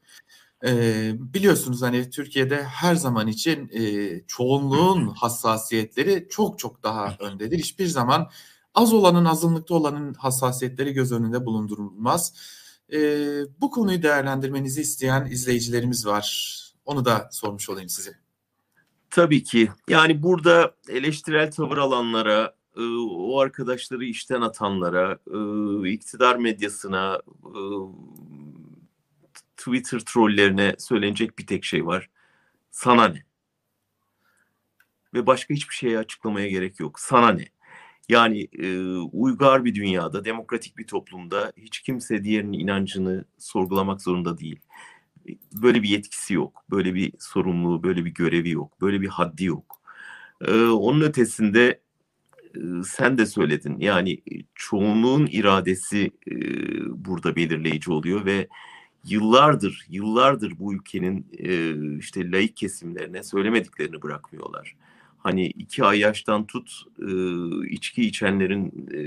[0.67, 7.59] E, biliyorsunuz hani Türkiye'de her zaman için e, çoğunluğun hassasiyetleri çok çok daha öndedir.
[7.59, 8.31] Hiçbir zaman
[8.75, 12.35] az olanın azınlıkta olanın hassasiyetleri göz önünde bulundurulmaz.
[12.93, 12.99] E,
[13.61, 16.57] bu konuyu değerlendirmenizi isteyen izleyicilerimiz var.
[16.85, 18.19] Onu da sormuş olayım size.
[19.11, 19.71] Tabii ki.
[19.89, 22.55] Yani burada eleştirel tavır alanlara,
[23.11, 25.19] o arkadaşları işten atanlara,
[25.89, 27.21] iktidar medyasına,
[29.61, 32.11] Twitter trollerine söylenecek bir tek şey var.
[32.71, 33.25] Sana ne?
[35.15, 37.01] Ve başka hiçbir şeye açıklamaya gerek yok.
[37.01, 37.49] Sana ne?
[38.09, 44.61] Yani e, uygar bir dünyada, demokratik bir toplumda hiç kimse diğerinin inancını sorgulamak zorunda değil.
[45.53, 46.65] Böyle bir yetkisi yok.
[46.71, 48.81] Böyle bir sorumluluğu, böyle bir görevi yok.
[48.81, 49.81] Böyle bir haddi yok.
[50.41, 51.81] E, onun ötesinde
[52.55, 53.79] e, sen de söyledin.
[53.79, 54.23] Yani
[54.55, 56.35] çoğunluğun iradesi e,
[57.05, 58.49] burada belirleyici oluyor ve
[59.05, 64.77] yıllardır, yıllardır bu ülkenin e, işte laik kesimlerine söylemediklerini bırakmıyorlar.
[65.19, 67.07] hani iki ay yaştan tut e,
[67.69, 69.01] içki içenlerin e,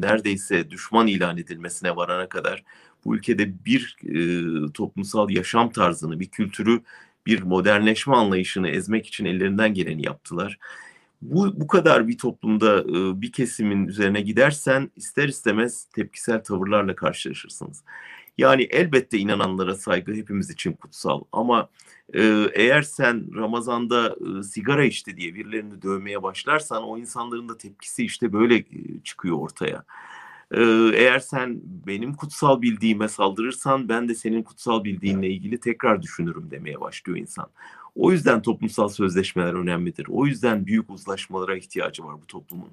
[0.00, 2.64] neredeyse düşman ilan edilmesine varana kadar
[3.04, 6.80] bu ülkede bir e, toplumsal yaşam tarzını, bir kültürü,
[7.26, 10.58] bir modernleşme anlayışını ezmek için ellerinden geleni yaptılar.
[11.22, 17.82] Bu, bu kadar bir toplumda e, bir kesimin üzerine gidersen ister istemez tepkisel tavırlarla karşılaşırsınız.
[18.38, 21.68] Yani elbette inananlara saygı hepimiz için kutsal ama
[22.14, 28.04] e, eğer sen Ramazan'da e, sigara içti diye birilerini dövmeye başlarsan o insanların da tepkisi
[28.04, 28.64] işte böyle e,
[29.04, 29.84] çıkıyor ortaya.
[30.94, 36.80] Eğer sen benim kutsal bildiğime saldırırsan ben de senin kutsal bildiğinle ilgili tekrar düşünürüm demeye
[36.80, 37.46] başlıyor insan.
[37.94, 40.06] O yüzden toplumsal sözleşmeler önemlidir.
[40.08, 42.70] O yüzden büyük uzlaşmalara ihtiyacı var bu toplumun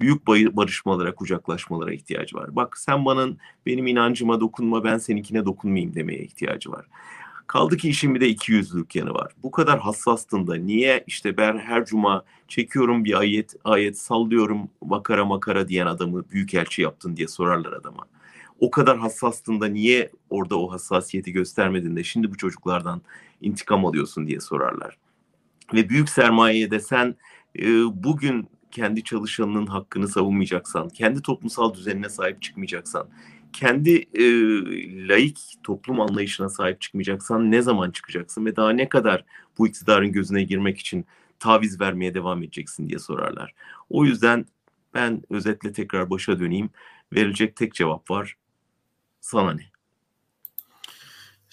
[0.00, 2.56] büyük barışmalara, kucaklaşmalara ihtiyacı var.
[2.56, 3.28] Bak sen bana
[3.66, 6.86] benim inancıma dokunma, ben seninkine dokunmayayım demeye ihtiyacı var.
[7.46, 9.32] Kaldı ki işin bir de iki yüzlülük yanı var.
[9.42, 15.24] Bu kadar hassastın da niye işte ben her cuma çekiyorum bir ayet, ayet sallıyorum makara
[15.24, 18.06] makara diyen adamı büyükelçi yaptın diye sorarlar adama.
[18.60, 23.02] O kadar hassastın da niye orada o hassasiyeti göstermedin de şimdi bu çocuklardan
[23.40, 24.98] intikam alıyorsun diye sorarlar.
[25.74, 27.16] Ve büyük sermayeye de sen
[27.58, 27.64] e,
[28.04, 33.08] bugün kendi çalışanının hakkını savunmayacaksan, kendi toplumsal düzenine sahip çıkmayacaksan,
[33.52, 34.24] kendi e,
[35.08, 39.24] laik toplum anlayışına sahip çıkmayacaksan ne zaman çıkacaksın ve daha ne kadar
[39.58, 41.06] bu iktidarın gözüne girmek için
[41.38, 43.54] taviz vermeye devam edeceksin diye sorarlar.
[43.90, 44.46] O yüzden
[44.94, 46.70] ben özetle tekrar başa döneyim.
[47.12, 48.36] Verilecek tek cevap var.
[49.20, 49.62] Sana ne?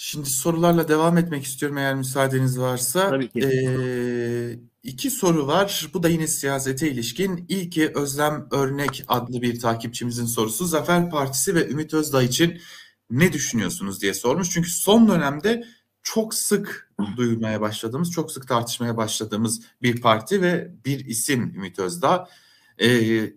[0.06, 3.10] Şimdi sorularla devam etmek istiyorum eğer müsaadeniz varsa.
[3.10, 3.40] Tabii ki.
[3.40, 5.88] Ee, iki soru var.
[5.94, 7.46] Bu da yine siyasete ilişkin.
[7.50, 10.66] İlki Özlem Örnek adlı bir takipçimizin sorusu.
[10.66, 12.62] Zafer Partisi ve Ümit Özdağ için
[13.10, 14.50] ne düşünüyorsunuz diye sormuş.
[14.50, 15.68] Çünkü son dönemde
[16.02, 22.28] çok sık duymaya başladığımız, çok sık tartışmaya başladığımız bir parti ve bir isim Ümit Özdağ.
[22.82, 23.34] Ee,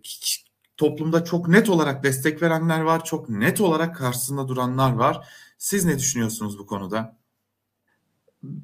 [0.76, 5.28] toplumda çok net olarak destek verenler var, çok net olarak karşısında duranlar var.
[5.58, 7.18] Siz ne düşünüyorsunuz bu konuda?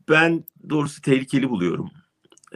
[0.09, 1.91] Ben doğrusu tehlikeli buluyorum.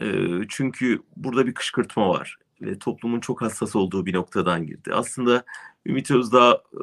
[0.01, 0.07] E,
[0.49, 4.95] çünkü burada bir kışkırtma var ve toplumun çok hassas olduğu bir noktadan girdi.
[4.95, 5.45] Aslında
[5.87, 6.83] Ümit Özdağ e,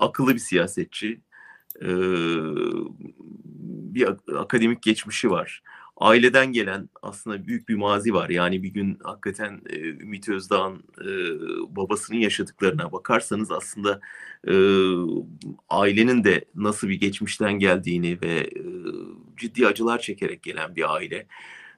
[0.00, 1.20] akıllı bir siyasetçi.
[1.80, 1.88] E,
[3.94, 5.62] bir akademik geçmişi var
[5.96, 8.30] aileden gelen aslında büyük bir mazi var.
[8.30, 11.06] Yani bir gün hakikaten e, Ümit Özdağ'ın e,
[11.76, 14.00] babasının yaşadıklarına bakarsanız aslında
[14.48, 14.54] e,
[15.68, 18.62] ailenin de nasıl bir geçmişten geldiğini ve e,
[19.36, 21.26] ciddi acılar çekerek gelen bir aile.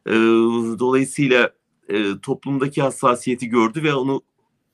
[0.06, 0.12] E,
[0.78, 1.50] dolayısıyla
[1.88, 4.22] e, toplumdaki hassasiyeti gördü ve onu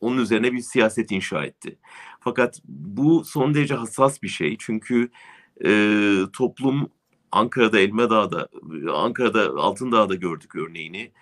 [0.00, 1.78] onun üzerine bir siyaset inşa etti.
[2.20, 5.10] Fakat bu son derece hassas bir şey çünkü
[5.64, 5.70] e,
[6.32, 6.90] toplum
[7.32, 8.48] Ankara'da Elmadağ'da,
[8.94, 11.12] Ankara'da Altındağ'da gördük örneğini.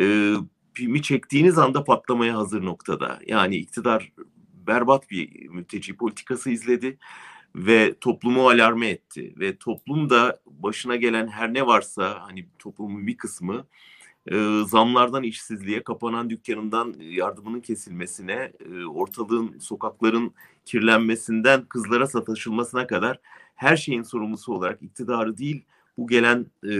[0.00, 0.34] E,
[0.74, 3.20] pimi çektiğiniz anda patlamaya hazır noktada.
[3.26, 4.12] Yani iktidar
[4.66, 6.98] berbat bir mülteci politikası izledi
[7.56, 13.16] ve toplumu alarme etti ve toplum da başına gelen her ne varsa hani toplumun bir
[13.16, 13.66] kısmı
[14.32, 23.20] e, zamlardan işsizliğe, kapanan dükkanından yardımının kesilmesine, e, ortalığın, sokakların kirlenmesinden kızlara sataşılmasına kadar
[23.56, 25.64] her şeyin sorumlusu olarak iktidarı değil
[25.98, 26.74] bu gelen e,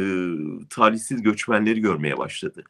[0.71, 2.65] talihsiz göçmenleri görmeye başladı.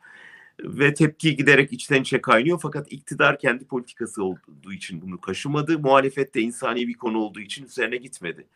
[0.60, 5.78] Ve tepki giderek içten içe kaynıyor fakat iktidar kendi politikası olduğu için bunu kaşımadı.
[5.78, 8.46] Muhalefet de insani bir konu olduğu için üzerine gitmedi.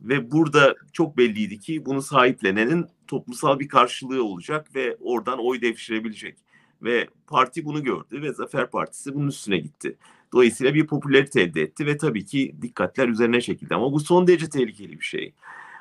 [0.00, 6.36] Ve burada çok belliydi ki bunu sahiplenenin toplumsal bir karşılığı olacak ve oradan oy devşirebilecek.
[6.82, 9.96] Ve parti bunu gördü ve Zafer Partisi bunun üstüne gitti.
[10.32, 13.74] Dolayısıyla bir popülerite elde etti ve tabii ki dikkatler üzerine çekildi.
[13.74, 15.34] Ama bu son derece tehlikeli bir şey.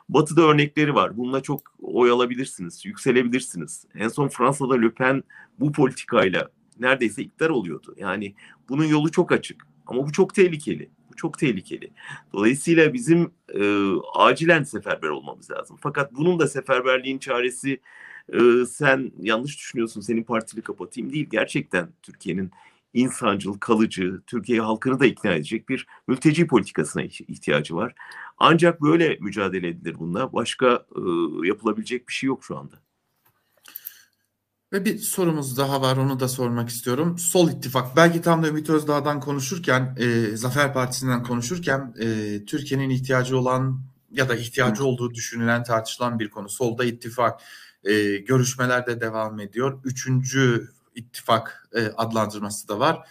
[0.09, 1.17] Batı'da örnekleri var.
[1.17, 3.85] Bununla çok oy alabilirsiniz, yükselebilirsiniz.
[3.95, 5.23] En son Fransa'da Le Pen
[5.59, 7.95] bu politikayla neredeyse iktidar oluyordu.
[7.97, 8.35] Yani
[8.69, 9.67] bunun yolu çok açık.
[9.87, 10.89] Ama bu çok tehlikeli.
[11.11, 11.91] Bu çok tehlikeli.
[12.33, 15.77] Dolayısıyla bizim e, acilen seferber olmamız lazım.
[15.81, 17.79] Fakat bunun da seferberliğin çaresi
[18.33, 21.27] e, sen yanlış düşünüyorsun, senin partili kapatayım değil.
[21.31, 22.51] Gerçekten Türkiye'nin
[22.93, 27.95] insancıl, kalıcı, Türkiye halkını da ikna edecek bir mülteci politikasına ihtiyacı var.
[28.37, 30.33] Ancak böyle mücadele edilir bununla.
[30.33, 31.01] Başka e,
[31.47, 32.75] yapılabilecek bir şey yok şu anda.
[34.73, 37.17] Ve bir sorumuz daha var onu da sormak istiyorum.
[37.17, 43.37] Sol ittifak belki tam da Ümit Özdağ'dan konuşurken, e, Zafer Partisi'nden konuşurken e, Türkiye'nin ihtiyacı
[43.37, 46.49] olan ya da ihtiyacı olduğu düşünülen tartışılan bir konu.
[46.49, 47.41] Solda ittifak
[47.83, 49.79] e, görüşmeler de devam ediyor.
[49.83, 53.07] Üçüncü ittifak e, adlandırması da var.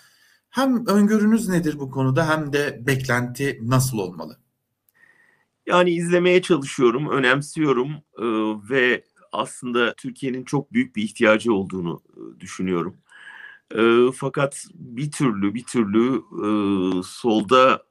[0.51, 4.39] Hem öngörünüz nedir bu konuda hem de beklenti nasıl olmalı?
[5.67, 8.25] Yani izlemeye çalışıyorum, önemsiyorum e,
[8.71, 12.97] ve aslında Türkiye'nin çok büyük bir ihtiyacı olduğunu e, düşünüyorum.
[13.75, 16.49] E, fakat bir türlü bir türlü e,
[17.03, 17.83] solda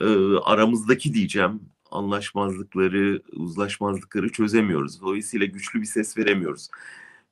[0.00, 1.60] e, aramızdaki diyeceğim
[1.90, 5.00] anlaşmazlıkları, uzlaşmazlıkları çözemiyoruz.
[5.00, 6.68] Dolayısıyla güçlü bir ses veremiyoruz.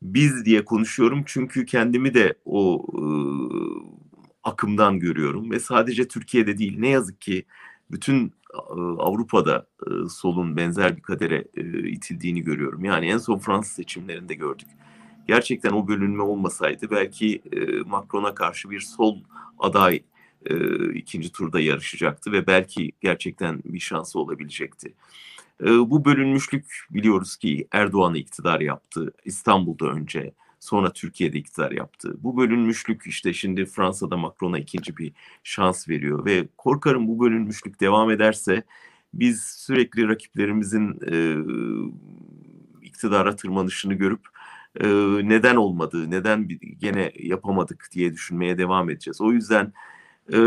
[0.04, 3.02] Biz diye konuşuyorum çünkü kendimi de o e,
[4.44, 7.44] akımdan görüyorum ve sadece Türkiye'de değil ne yazık ki
[7.90, 8.32] bütün
[8.98, 9.66] Avrupa'da
[10.10, 11.44] solun benzer bir kadere
[11.88, 12.84] itildiğini görüyorum.
[12.84, 14.68] Yani en son Fransız seçimlerinde gördük.
[15.28, 17.42] Gerçekten o bölünme olmasaydı belki
[17.86, 19.18] Macron'a karşı bir sol
[19.58, 20.02] aday
[20.94, 24.94] ikinci turda yarışacaktı ve belki gerçekten bir şansı olabilecekti.
[25.64, 29.12] Bu bölünmüşlük biliyoruz ki Erdoğan'ı iktidar yaptı.
[29.24, 32.16] İstanbul'da önce sonra Türkiye'de iktidar yaptı.
[32.18, 38.10] Bu bölünmüşlük işte şimdi Fransa'da Macron'a ikinci bir şans veriyor ve korkarım bu bölünmüşlük devam
[38.10, 38.62] ederse
[39.14, 41.16] biz sürekli rakiplerimizin e,
[42.82, 44.20] iktidara tırmanışını görüp
[44.80, 44.86] e,
[45.28, 46.48] neden olmadı, neden
[46.78, 49.20] gene yapamadık diye düşünmeye devam edeceğiz.
[49.20, 49.72] O yüzden
[50.32, 50.38] e,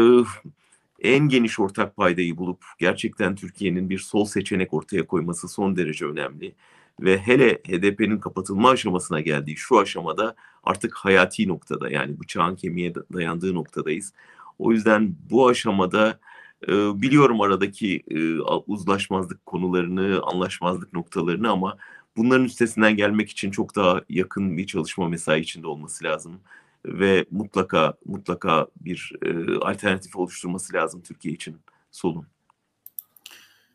[1.01, 6.55] en geniş ortak paydayı bulup gerçekten Türkiye'nin bir sol seçenek ortaya koyması son derece önemli
[7.01, 13.55] ve hele HDP'nin kapatılma aşamasına geldiği şu aşamada artık hayati noktada yani bıçağın kemiğe dayandığı
[13.55, 14.13] noktadayız.
[14.59, 16.19] O yüzden bu aşamada
[16.67, 21.77] e, biliyorum aradaki e, uzlaşmazlık konularını, anlaşmazlık noktalarını ama
[22.17, 26.39] bunların üstesinden gelmek için çok daha yakın bir çalışma mesai içinde olması lazım
[26.87, 31.57] ve mutlaka mutlaka bir e, alternatif oluşturması lazım Türkiye için
[31.91, 32.27] solun.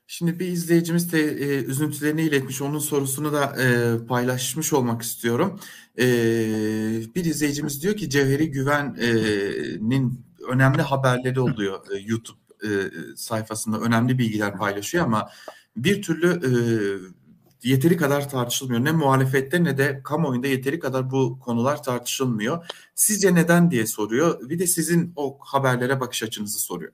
[0.06, 2.62] Şimdi bir izleyicimiz de e, üzüntülerini iletmiş.
[2.62, 5.60] Onun sorusunu da e, paylaşmış olmak istiyorum.
[5.98, 6.04] E,
[7.14, 12.70] bir izleyicimiz diyor ki Cevheri Güven'in önemli haberleri oluyor e, YouTube e,
[13.16, 15.30] sayfasında önemli bilgiler paylaşıyor ama
[15.76, 16.52] bir türlü e,
[17.62, 18.84] yeteri kadar tartışılmıyor.
[18.84, 22.66] Ne muhalefette ne de kamuoyunda yeteri kadar bu konular tartışılmıyor.
[22.94, 24.48] Sizce neden diye soruyor.
[24.48, 26.92] Bir de sizin o haberlere bakış açınızı soruyor.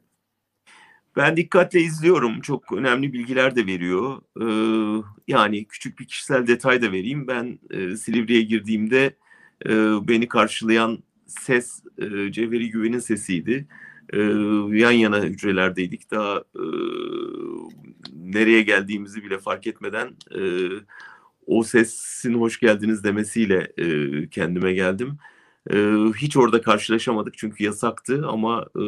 [1.16, 2.40] Ben dikkatle izliyorum.
[2.40, 4.22] Çok önemli bilgiler de veriyor.
[4.40, 7.28] Ee, yani küçük bir kişisel detay da vereyim.
[7.28, 9.16] Ben e, Silivri'ye girdiğimde
[9.66, 9.70] e,
[10.08, 13.68] beni karşılayan ses e, Cevheri Güven'in sesiydi.
[14.12, 14.18] E,
[14.78, 16.10] yan yana hücrelerdeydik.
[16.10, 16.64] Daha e,
[18.34, 20.42] nereye geldiğimizi bile fark etmeden e,
[21.46, 25.18] o sesin hoş geldiniz demesiyle e, kendime geldim.
[25.70, 25.76] E,
[26.16, 28.82] hiç orada karşılaşamadık çünkü yasaktı ama e,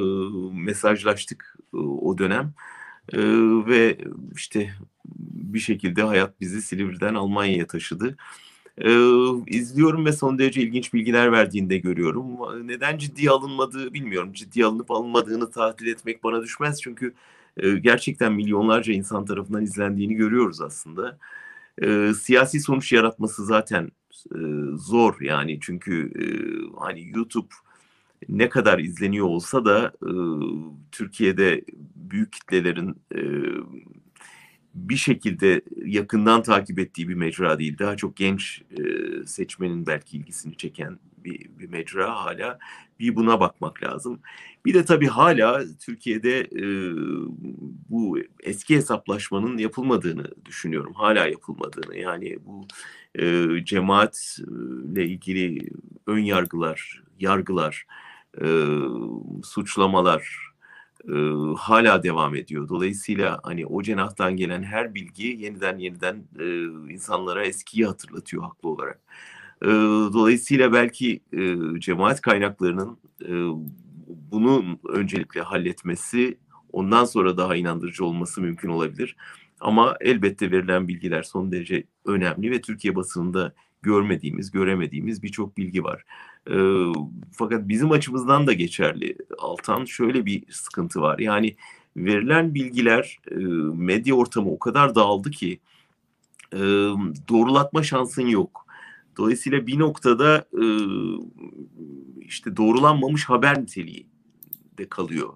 [0.53, 2.55] mesajlaştık e, o dönem.
[3.13, 3.19] E,
[3.67, 3.99] ve
[4.37, 4.71] işte
[5.35, 8.17] bir şekilde hayat bizi Silivri'den Almanya'ya taşıdı.
[8.79, 8.91] E,
[9.47, 12.27] izliyorum ve son derece ilginç bilgiler verdiğinde görüyorum.
[12.69, 14.33] Neden ciddiye alınmadığı bilmiyorum.
[14.33, 17.15] Ciddiye alınıp alınmadığını tahlil etmek bana düşmez çünkü
[17.69, 21.19] gerçekten milyonlarca insan tarafından izlendiğini görüyoruz aslında.
[21.83, 23.91] E, siyasi sonuç yaratması zaten
[24.35, 24.39] e,
[24.75, 26.25] zor yani çünkü e,
[26.81, 27.55] hani YouTube
[28.29, 30.13] ne kadar izleniyor olsa da e,
[30.93, 31.65] Türkiye'de
[31.97, 33.21] büyük kitlelerin e,
[34.75, 37.79] bir şekilde yakından takip ettiği bir mecra değil.
[37.79, 38.83] Daha çok genç e,
[39.27, 42.59] seçmenin belki ilgisini çeken bir, bir mecra hala.
[43.01, 44.21] Bir buna bakmak lazım.
[44.65, 46.65] Bir de tabii hala Türkiye'de e,
[47.91, 50.93] bu eski hesaplaşmanın yapılmadığını düşünüyorum.
[50.95, 51.97] Hala yapılmadığını.
[51.97, 52.67] Yani bu
[53.15, 55.71] e, cemaatle ilgili
[56.07, 57.87] ön yargılar, yargılar,
[58.43, 58.47] e,
[59.45, 60.51] suçlamalar
[61.09, 61.15] e,
[61.59, 62.69] hala devam ediyor.
[62.69, 66.45] Dolayısıyla hani o cenahtan gelen her bilgi yeniden yeniden e,
[66.93, 69.01] insanlara eskiyi hatırlatıyor haklı olarak.
[69.63, 69.67] E,
[70.13, 73.33] dolayısıyla belki e, cemaat kaynaklarının e,
[74.33, 76.39] bunu öncelikle halletmesi,
[76.73, 79.17] ondan sonra daha inandırıcı olması mümkün olabilir.
[79.61, 86.05] Ama elbette verilen bilgiler son derece önemli ve Türkiye basınında görmediğimiz, göremediğimiz birçok bilgi var.
[86.51, 86.57] E,
[87.33, 89.85] fakat bizim açımızdan da geçerli Altan.
[89.85, 91.19] Şöyle bir sıkıntı var.
[91.19, 91.57] Yani
[91.97, 93.35] verilen bilgiler e,
[93.75, 95.61] medya ortamı o kadar dağıldı ki
[97.29, 98.67] doğrulatma şansın yok.
[99.21, 100.65] Dolayısıyla bir noktada e,
[102.21, 104.07] işte doğrulanmamış haber niteliği
[104.79, 105.33] de kalıyor.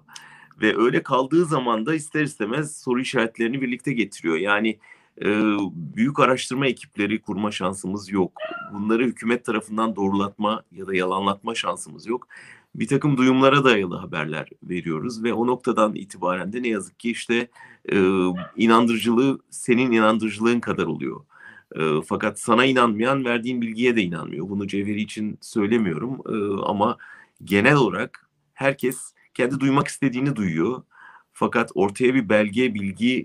[0.61, 4.35] Ve öyle kaldığı zaman da ister istemez soru işaretlerini birlikte getiriyor.
[4.35, 4.79] Yani
[5.21, 5.27] e,
[5.95, 8.31] büyük araştırma ekipleri kurma şansımız yok.
[8.73, 12.27] Bunları hükümet tarafından doğrulatma ya da yalanlatma şansımız yok.
[12.75, 17.47] Bir takım duyumlara dayalı haberler veriyoruz ve o noktadan itibaren de ne yazık ki işte
[17.91, 17.97] e,
[18.55, 21.21] inandırıcılığı senin inandırıcılığın kadar oluyor.
[22.07, 24.49] Fakat sana inanmayan verdiğin bilgiye de inanmıyor.
[24.49, 26.21] Bunu Cevheri için söylemiyorum
[26.65, 26.97] ama
[27.43, 30.83] genel olarak herkes kendi duymak istediğini duyuyor.
[31.33, 33.21] Fakat ortaya bir belge, bilgi,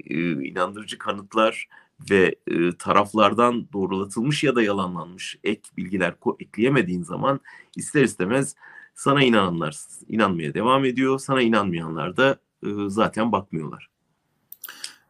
[0.51, 1.69] inandırıcı kanıtlar
[2.11, 2.35] ve
[2.79, 7.41] taraflardan doğrulatılmış ya da yalanlanmış ek bilgiler ekleyemediğin zaman
[7.77, 8.57] ister istemez
[8.95, 9.77] sana inananlar
[10.09, 11.19] inanmaya devam ediyor.
[11.19, 12.39] Sana inanmayanlar da
[12.87, 13.91] zaten bakmıyorlar.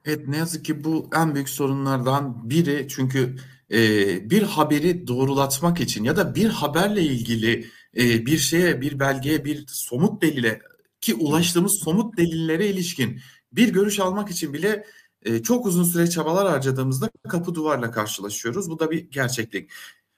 [0.04, 3.36] Evet ne yazık ki bu en büyük sorunlardan biri çünkü
[3.70, 9.44] e, bir haberi doğrulatmak için ya da bir haberle ilgili e, bir şeye, bir belgeye,
[9.44, 10.60] bir somut delile
[11.00, 13.20] ki ulaştığımız somut delillere ilişkin
[13.52, 14.86] bir görüş almak için bile
[15.22, 18.70] e, çok uzun süre çabalar harcadığımızda kapı duvarla karşılaşıyoruz.
[18.70, 19.70] Bu da bir gerçeklik.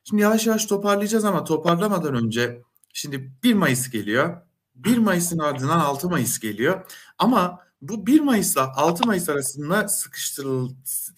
[0.04, 2.62] Şimdi yavaş yavaş toparlayacağız ama toparlamadan önce
[2.92, 4.42] şimdi 1 Mayıs geliyor.
[4.74, 6.90] 1 Mayıs'ın ardından 6 Mayıs geliyor.
[7.18, 10.70] Ama bu 1 Mayıs'la 6 Mayıs arasında sıkıştırıl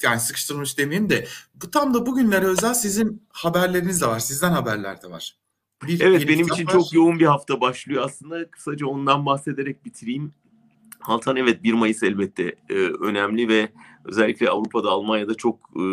[0.02, 4.18] yani sıkıştırılmış demeyeyim de bu tam da bugünlere özel sizin haberleriniz de var.
[4.18, 5.36] Sizden haberler de var.
[5.86, 6.72] Bir, evet benim için var.
[6.72, 8.50] çok yoğun bir hafta başlıyor aslında.
[8.50, 10.32] Kısaca ondan bahsederek bitireyim.
[11.02, 13.68] Altan evet 1 Mayıs elbette e, önemli ve
[14.04, 15.84] özellikle Avrupa'da Almanya'da çok e,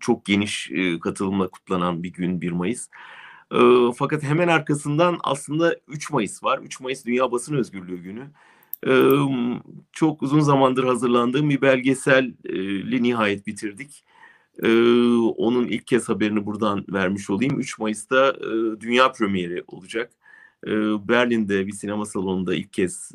[0.00, 2.88] çok geniş e, katılımla kutlanan bir gün 1 Mayıs.
[3.52, 3.58] E,
[3.96, 6.58] fakat hemen arkasından aslında 3 Mayıs var.
[6.58, 8.30] 3 Mayıs Dünya Basın Özgürlüğü Günü.
[9.92, 14.04] Çok uzun zamandır hazırlandığım bir belgeseli nihayet bitirdik.
[15.36, 17.60] Onun ilk kez haberini buradan vermiş olayım.
[17.60, 18.36] 3 Mayıs'ta
[18.80, 20.12] dünya premieri olacak.
[21.08, 23.12] Berlin'de bir sinema salonunda ilk kez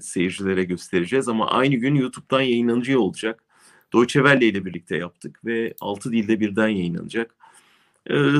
[0.00, 3.44] seyircilere göstereceğiz ama aynı gün YouTube'dan yayınlanacağı olacak.
[3.94, 7.34] Deutsche Welle ile birlikte yaptık ve 6 dilde birden yayınlanacak.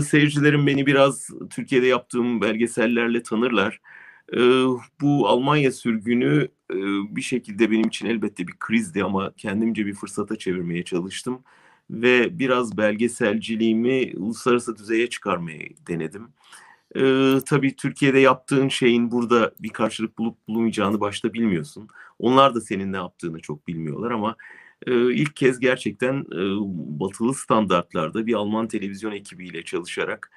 [0.06, 3.80] Seyircilerim beni biraz Türkiye'de yaptığım belgesellerle tanırlar.
[4.36, 4.40] E,
[5.00, 6.76] bu Almanya sürgünü e,
[7.16, 11.42] bir şekilde benim için elbette bir krizdi ama kendimce bir fırsata çevirmeye çalıştım.
[11.90, 16.28] Ve biraz belgeselciliğimi uluslararası düzeye çıkarmaya denedim.
[16.96, 21.88] Ee, tabii Türkiye'de yaptığın şeyin burada bir karşılık bulup bulunmayacağını başta bilmiyorsun.
[22.18, 24.36] Onlar da senin ne yaptığını çok bilmiyorlar ama
[24.86, 26.40] e, ilk kez gerçekten e,
[27.00, 30.30] batılı standartlarda bir Alman televizyon ekibiyle çalışarak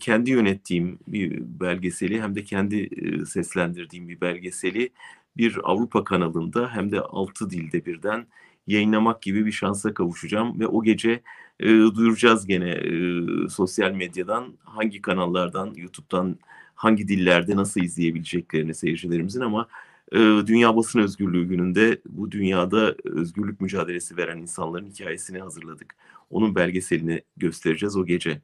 [0.00, 4.90] kendi yönettiğim bir belgeseli hem de kendi e, seslendirdiğim bir belgeseli
[5.36, 8.26] bir Avrupa kanalında hem de altı dilde birden
[8.66, 11.22] yayınlamak gibi bir şansa kavuşacağım ve o gece
[11.60, 16.38] e, duyuracağız gene e, sosyal medyadan hangi kanallardan YouTube'dan
[16.74, 19.68] hangi dillerde nasıl izleyebileceklerini seyircilerimizin ama
[20.12, 25.94] e, Dünya Basın Özgürlüğü gününde bu dünyada özgürlük mücadelesi veren insanların hikayesini hazırladık.
[26.30, 28.40] Onun belgeselini göstereceğiz o gece.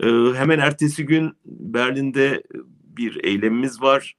[0.00, 2.42] E, hemen ertesi gün Berlin'de
[2.96, 4.16] bir eylemimiz var.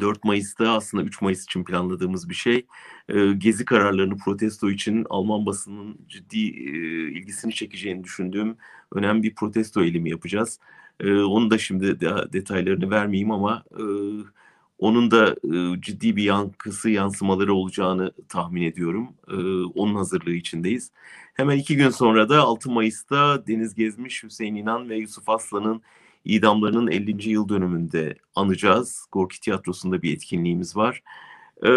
[0.00, 2.66] 4 Mayıs'ta aslında 3 Mayıs için planladığımız bir şey.
[3.08, 6.70] E, gezi kararlarını protesto için Alman basının ciddi e,
[7.12, 8.56] ilgisini çekeceğini düşündüğüm
[8.94, 10.58] önemli bir protesto eylemi yapacağız.
[11.00, 13.84] E, onu da şimdi de, detaylarını vermeyeyim ama e,
[14.84, 19.08] onun da e, ciddi bir yankısı, yansımaları olacağını tahmin ediyorum.
[19.28, 19.34] E,
[19.74, 20.90] onun hazırlığı içindeyiz.
[21.34, 25.82] Hemen iki gün sonra da 6 Mayıs'ta Deniz Gezmiş, Hüseyin İnan ve Yusuf Aslan'ın
[26.24, 27.30] idamlarının 50.
[27.30, 29.06] yıl dönümünde anacağız.
[29.12, 31.02] Gorki Tiyatrosu'nda bir etkinliğimiz var.
[31.62, 31.68] Ee,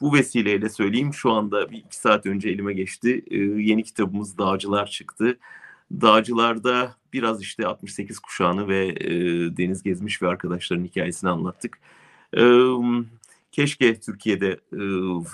[0.00, 3.24] bu vesileyle söyleyeyim şu anda bir iki saat önce elime geçti.
[3.30, 5.38] Ee, yeni kitabımız Dağcılar çıktı.
[5.92, 9.10] Dağcılar'da biraz işte 68 kuşağını ve e,
[9.56, 11.78] Deniz Gezmiş ve arkadaşların hikayesini anlattık.
[13.52, 14.60] Keşke Türkiye'de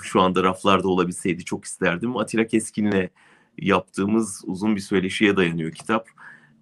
[0.03, 2.17] şu anda raflarda olabilseydi çok isterdim.
[2.17, 3.09] Atilla Keskin'le
[3.57, 6.07] yaptığımız uzun bir söyleşiye dayanıyor kitap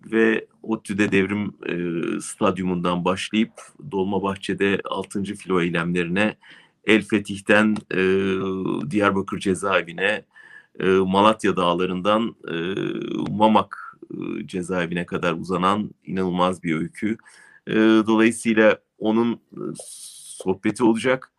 [0.05, 1.75] ve ODTÜ'de devrim e,
[2.21, 3.51] stadyumundan başlayıp
[3.91, 5.23] Dolmabahçe'de 6.
[5.23, 6.35] filo eylemlerine
[6.85, 8.01] El Fetih'ten e,
[8.91, 10.25] Diyarbakır cezaevine
[10.79, 12.55] e, Malatya dağlarından e,
[13.31, 17.17] Mamak e, cezaevine kadar uzanan inanılmaz bir öykü.
[17.67, 17.73] E,
[18.07, 19.41] dolayısıyla onun
[20.43, 21.31] sohbeti olacak.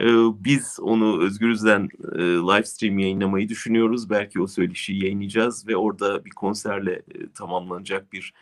[0.00, 0.04] E,
[0.44, 4.10] biz onu Özgürüz'den e, live stream yayınlamayı düşünüyoruz.
[4.10, 8.34] Belki o söyleşiyi yayınlayacağız ve orada bir konserle e, tamamlanacak bir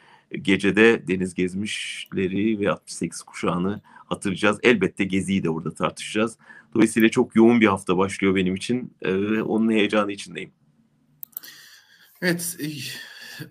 [0.43, 4.59] gecede Deniz Gezmişleri ve 68 kuşağını hatırlayacağız.
[4.63, 6.39] Elbette Gezi'yi de orada tartışacağız.
[6.75, 8.93] Dolayısıyla çok yoğun bir hafta başlıyor benim için.
[9.03, 10.51] Ee, onun heyecanı içindeyim.
[12.23, 12.59] Evet,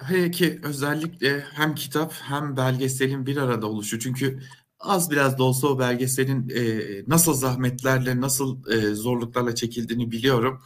[0.03, 3.99] hele ki özellikle hem kitap hem belgeselin bir arada oluşu.
[3.99, 4.39] Çünkü
[4.85, 10.61] az biraz da olsa o belgeselin e, nasıl zahmetlerle, nasıl e, zorluklarla çekildiğini biliyorum.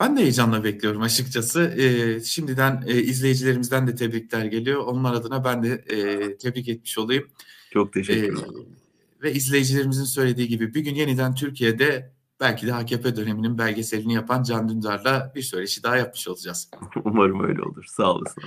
[0.00, 1.62] Ben de heyecanla bekliyorum açıkçası.
[1.62, 4.80] E, şimdiden e, izleyicilerimizden de tebrikler geliyor.
[4.80, 7.28] Onlar adına ben de e, tebrik etmiş olayım.
[7.72, 8.38] Çok teşekkür ederim.
[8.38, 14.42] E, ve izleyicilerimizin söylediği gibi bir gün yeniden Türkiye'de belki de AKP döneminin belgeselini yapan
[14.42, 16.70] Can Dündar'la bir söyleşi daha yapmış olacağız.
[17.04, 17.84] Umarım öyle olur.
[17.88, 18.42] Sağ olasın.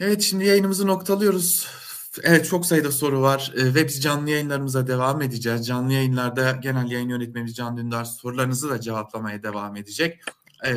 [0.00, 1.66] Evet şimdi yayınımızı noktalıyoruz.
[2.22, 5.66] Evet çok sayıda soru var e, ve biz canlı yayınlarımıza devam edeceğiz.
[5.66, 10.20] Canlı yayınlarda genel yayın yönetmenimiz Can Dündar sorularınızı da cevaplamaya devam edecek.
[10.66, 10.72] e,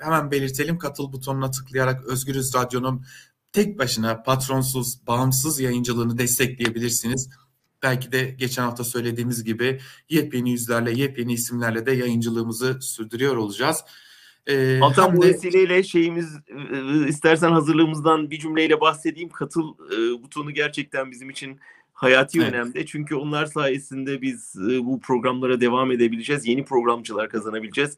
[0.00, 3.04] hemen belirtelim katıl butonuna tıklayarak Özgürüz Radyo'nun
[3.52, 7.28] tek başına patronsuz, bağımsız yayıncılığını destekleyebilirsiniz.
[7.82, 13.84] Belki de geçen hafta söylediğimiz gibi yepyeni yüzlerle, yepyeni isimlerle de yayıncılığımızı sürdürüyor olacağız.
[14.46, 15.28] Ee, Altan bu de...
[15.28, 16.38] vesileyle şeyimiz
[17.08, 19.28] istersen hazırlığımızdan bir cümleyle bahsedeyim.
[19.28, 21.60] Katıl e, butonu gerçekten bizim için
[21.92, 22.52] hayati evet.
[22.52, 22.86] önemli.
[22.86, 26.46] Çünkü onlar sayesinde biz e, bu programlara devam edebileceğiz.
[26.46, 27.96] Yeni programcılar kazanabileceğiz.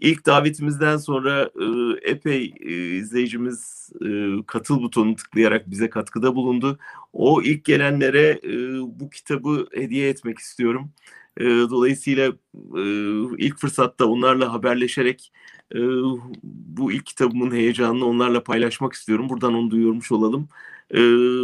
[0.00, 1.66] İlk davetimizden sonra e,
[2.10, 4.08] epey e, izleyicimiz e,
[4.46, 6.78] katıl butonunu tıklayarak bize katkıda bulundu.
[7.12, 10.90] O ilk gelenlere e, bu kitabı hediye etmek istiyorum.
[11.36, 12.32] E, dolayısıyla
[12.76, 12.82] e,
[13.38, 15.32] ilk fırsatta onlarla haberleşerek
[15.74, 15.78] e,
[16.42, 19.28] bu ilk kitabımın heyecanını onlarla paylaşmak istiyorum.
[19.28, 20.48] Buradan onu duyurmuş olalım.
[20.90, 21.00] E,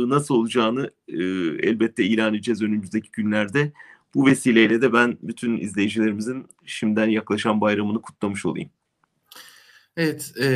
[0.08, 1.22] nasıl olacağını e,
[1.68, 3.72] elbette ilan edeceğiz önümüzdeki günlerde.
[4.14, 8.70] Bu vesileyle de ben bütün izleyicilerimizin şimdiden yaklaşan bayramını kutlamış olayım.
[9.96, 10.46] Evet, e,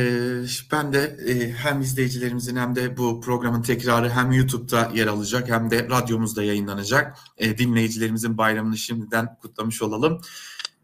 [0.71, 5.71] ben de e, hem izleyicilerimizin hem de bu programın tekrarı hem YouTube'da yer alacak hem
[5.71, 7.17] de radyomuzda yayınlanacak.
[7.37, 10.21] E, dinleyicilerimizin bayramını şimdiden kutlamış olalım.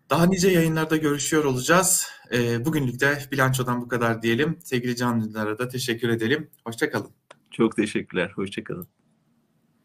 [0.09, 2.07] Daha nice yayınlarda görüşüyor olacağız.
[2.33, 4.57] E, bugünlük de bilançodan bu kadar diyelim.
[4.63, 6.49] Sevgili Can da teşekkür edelim.
[6.65, 7.09] Hoşçakalın.
[7.51, 8.31] Çok teşekkürler.
[8.35, 8.87] Hoşçakalın.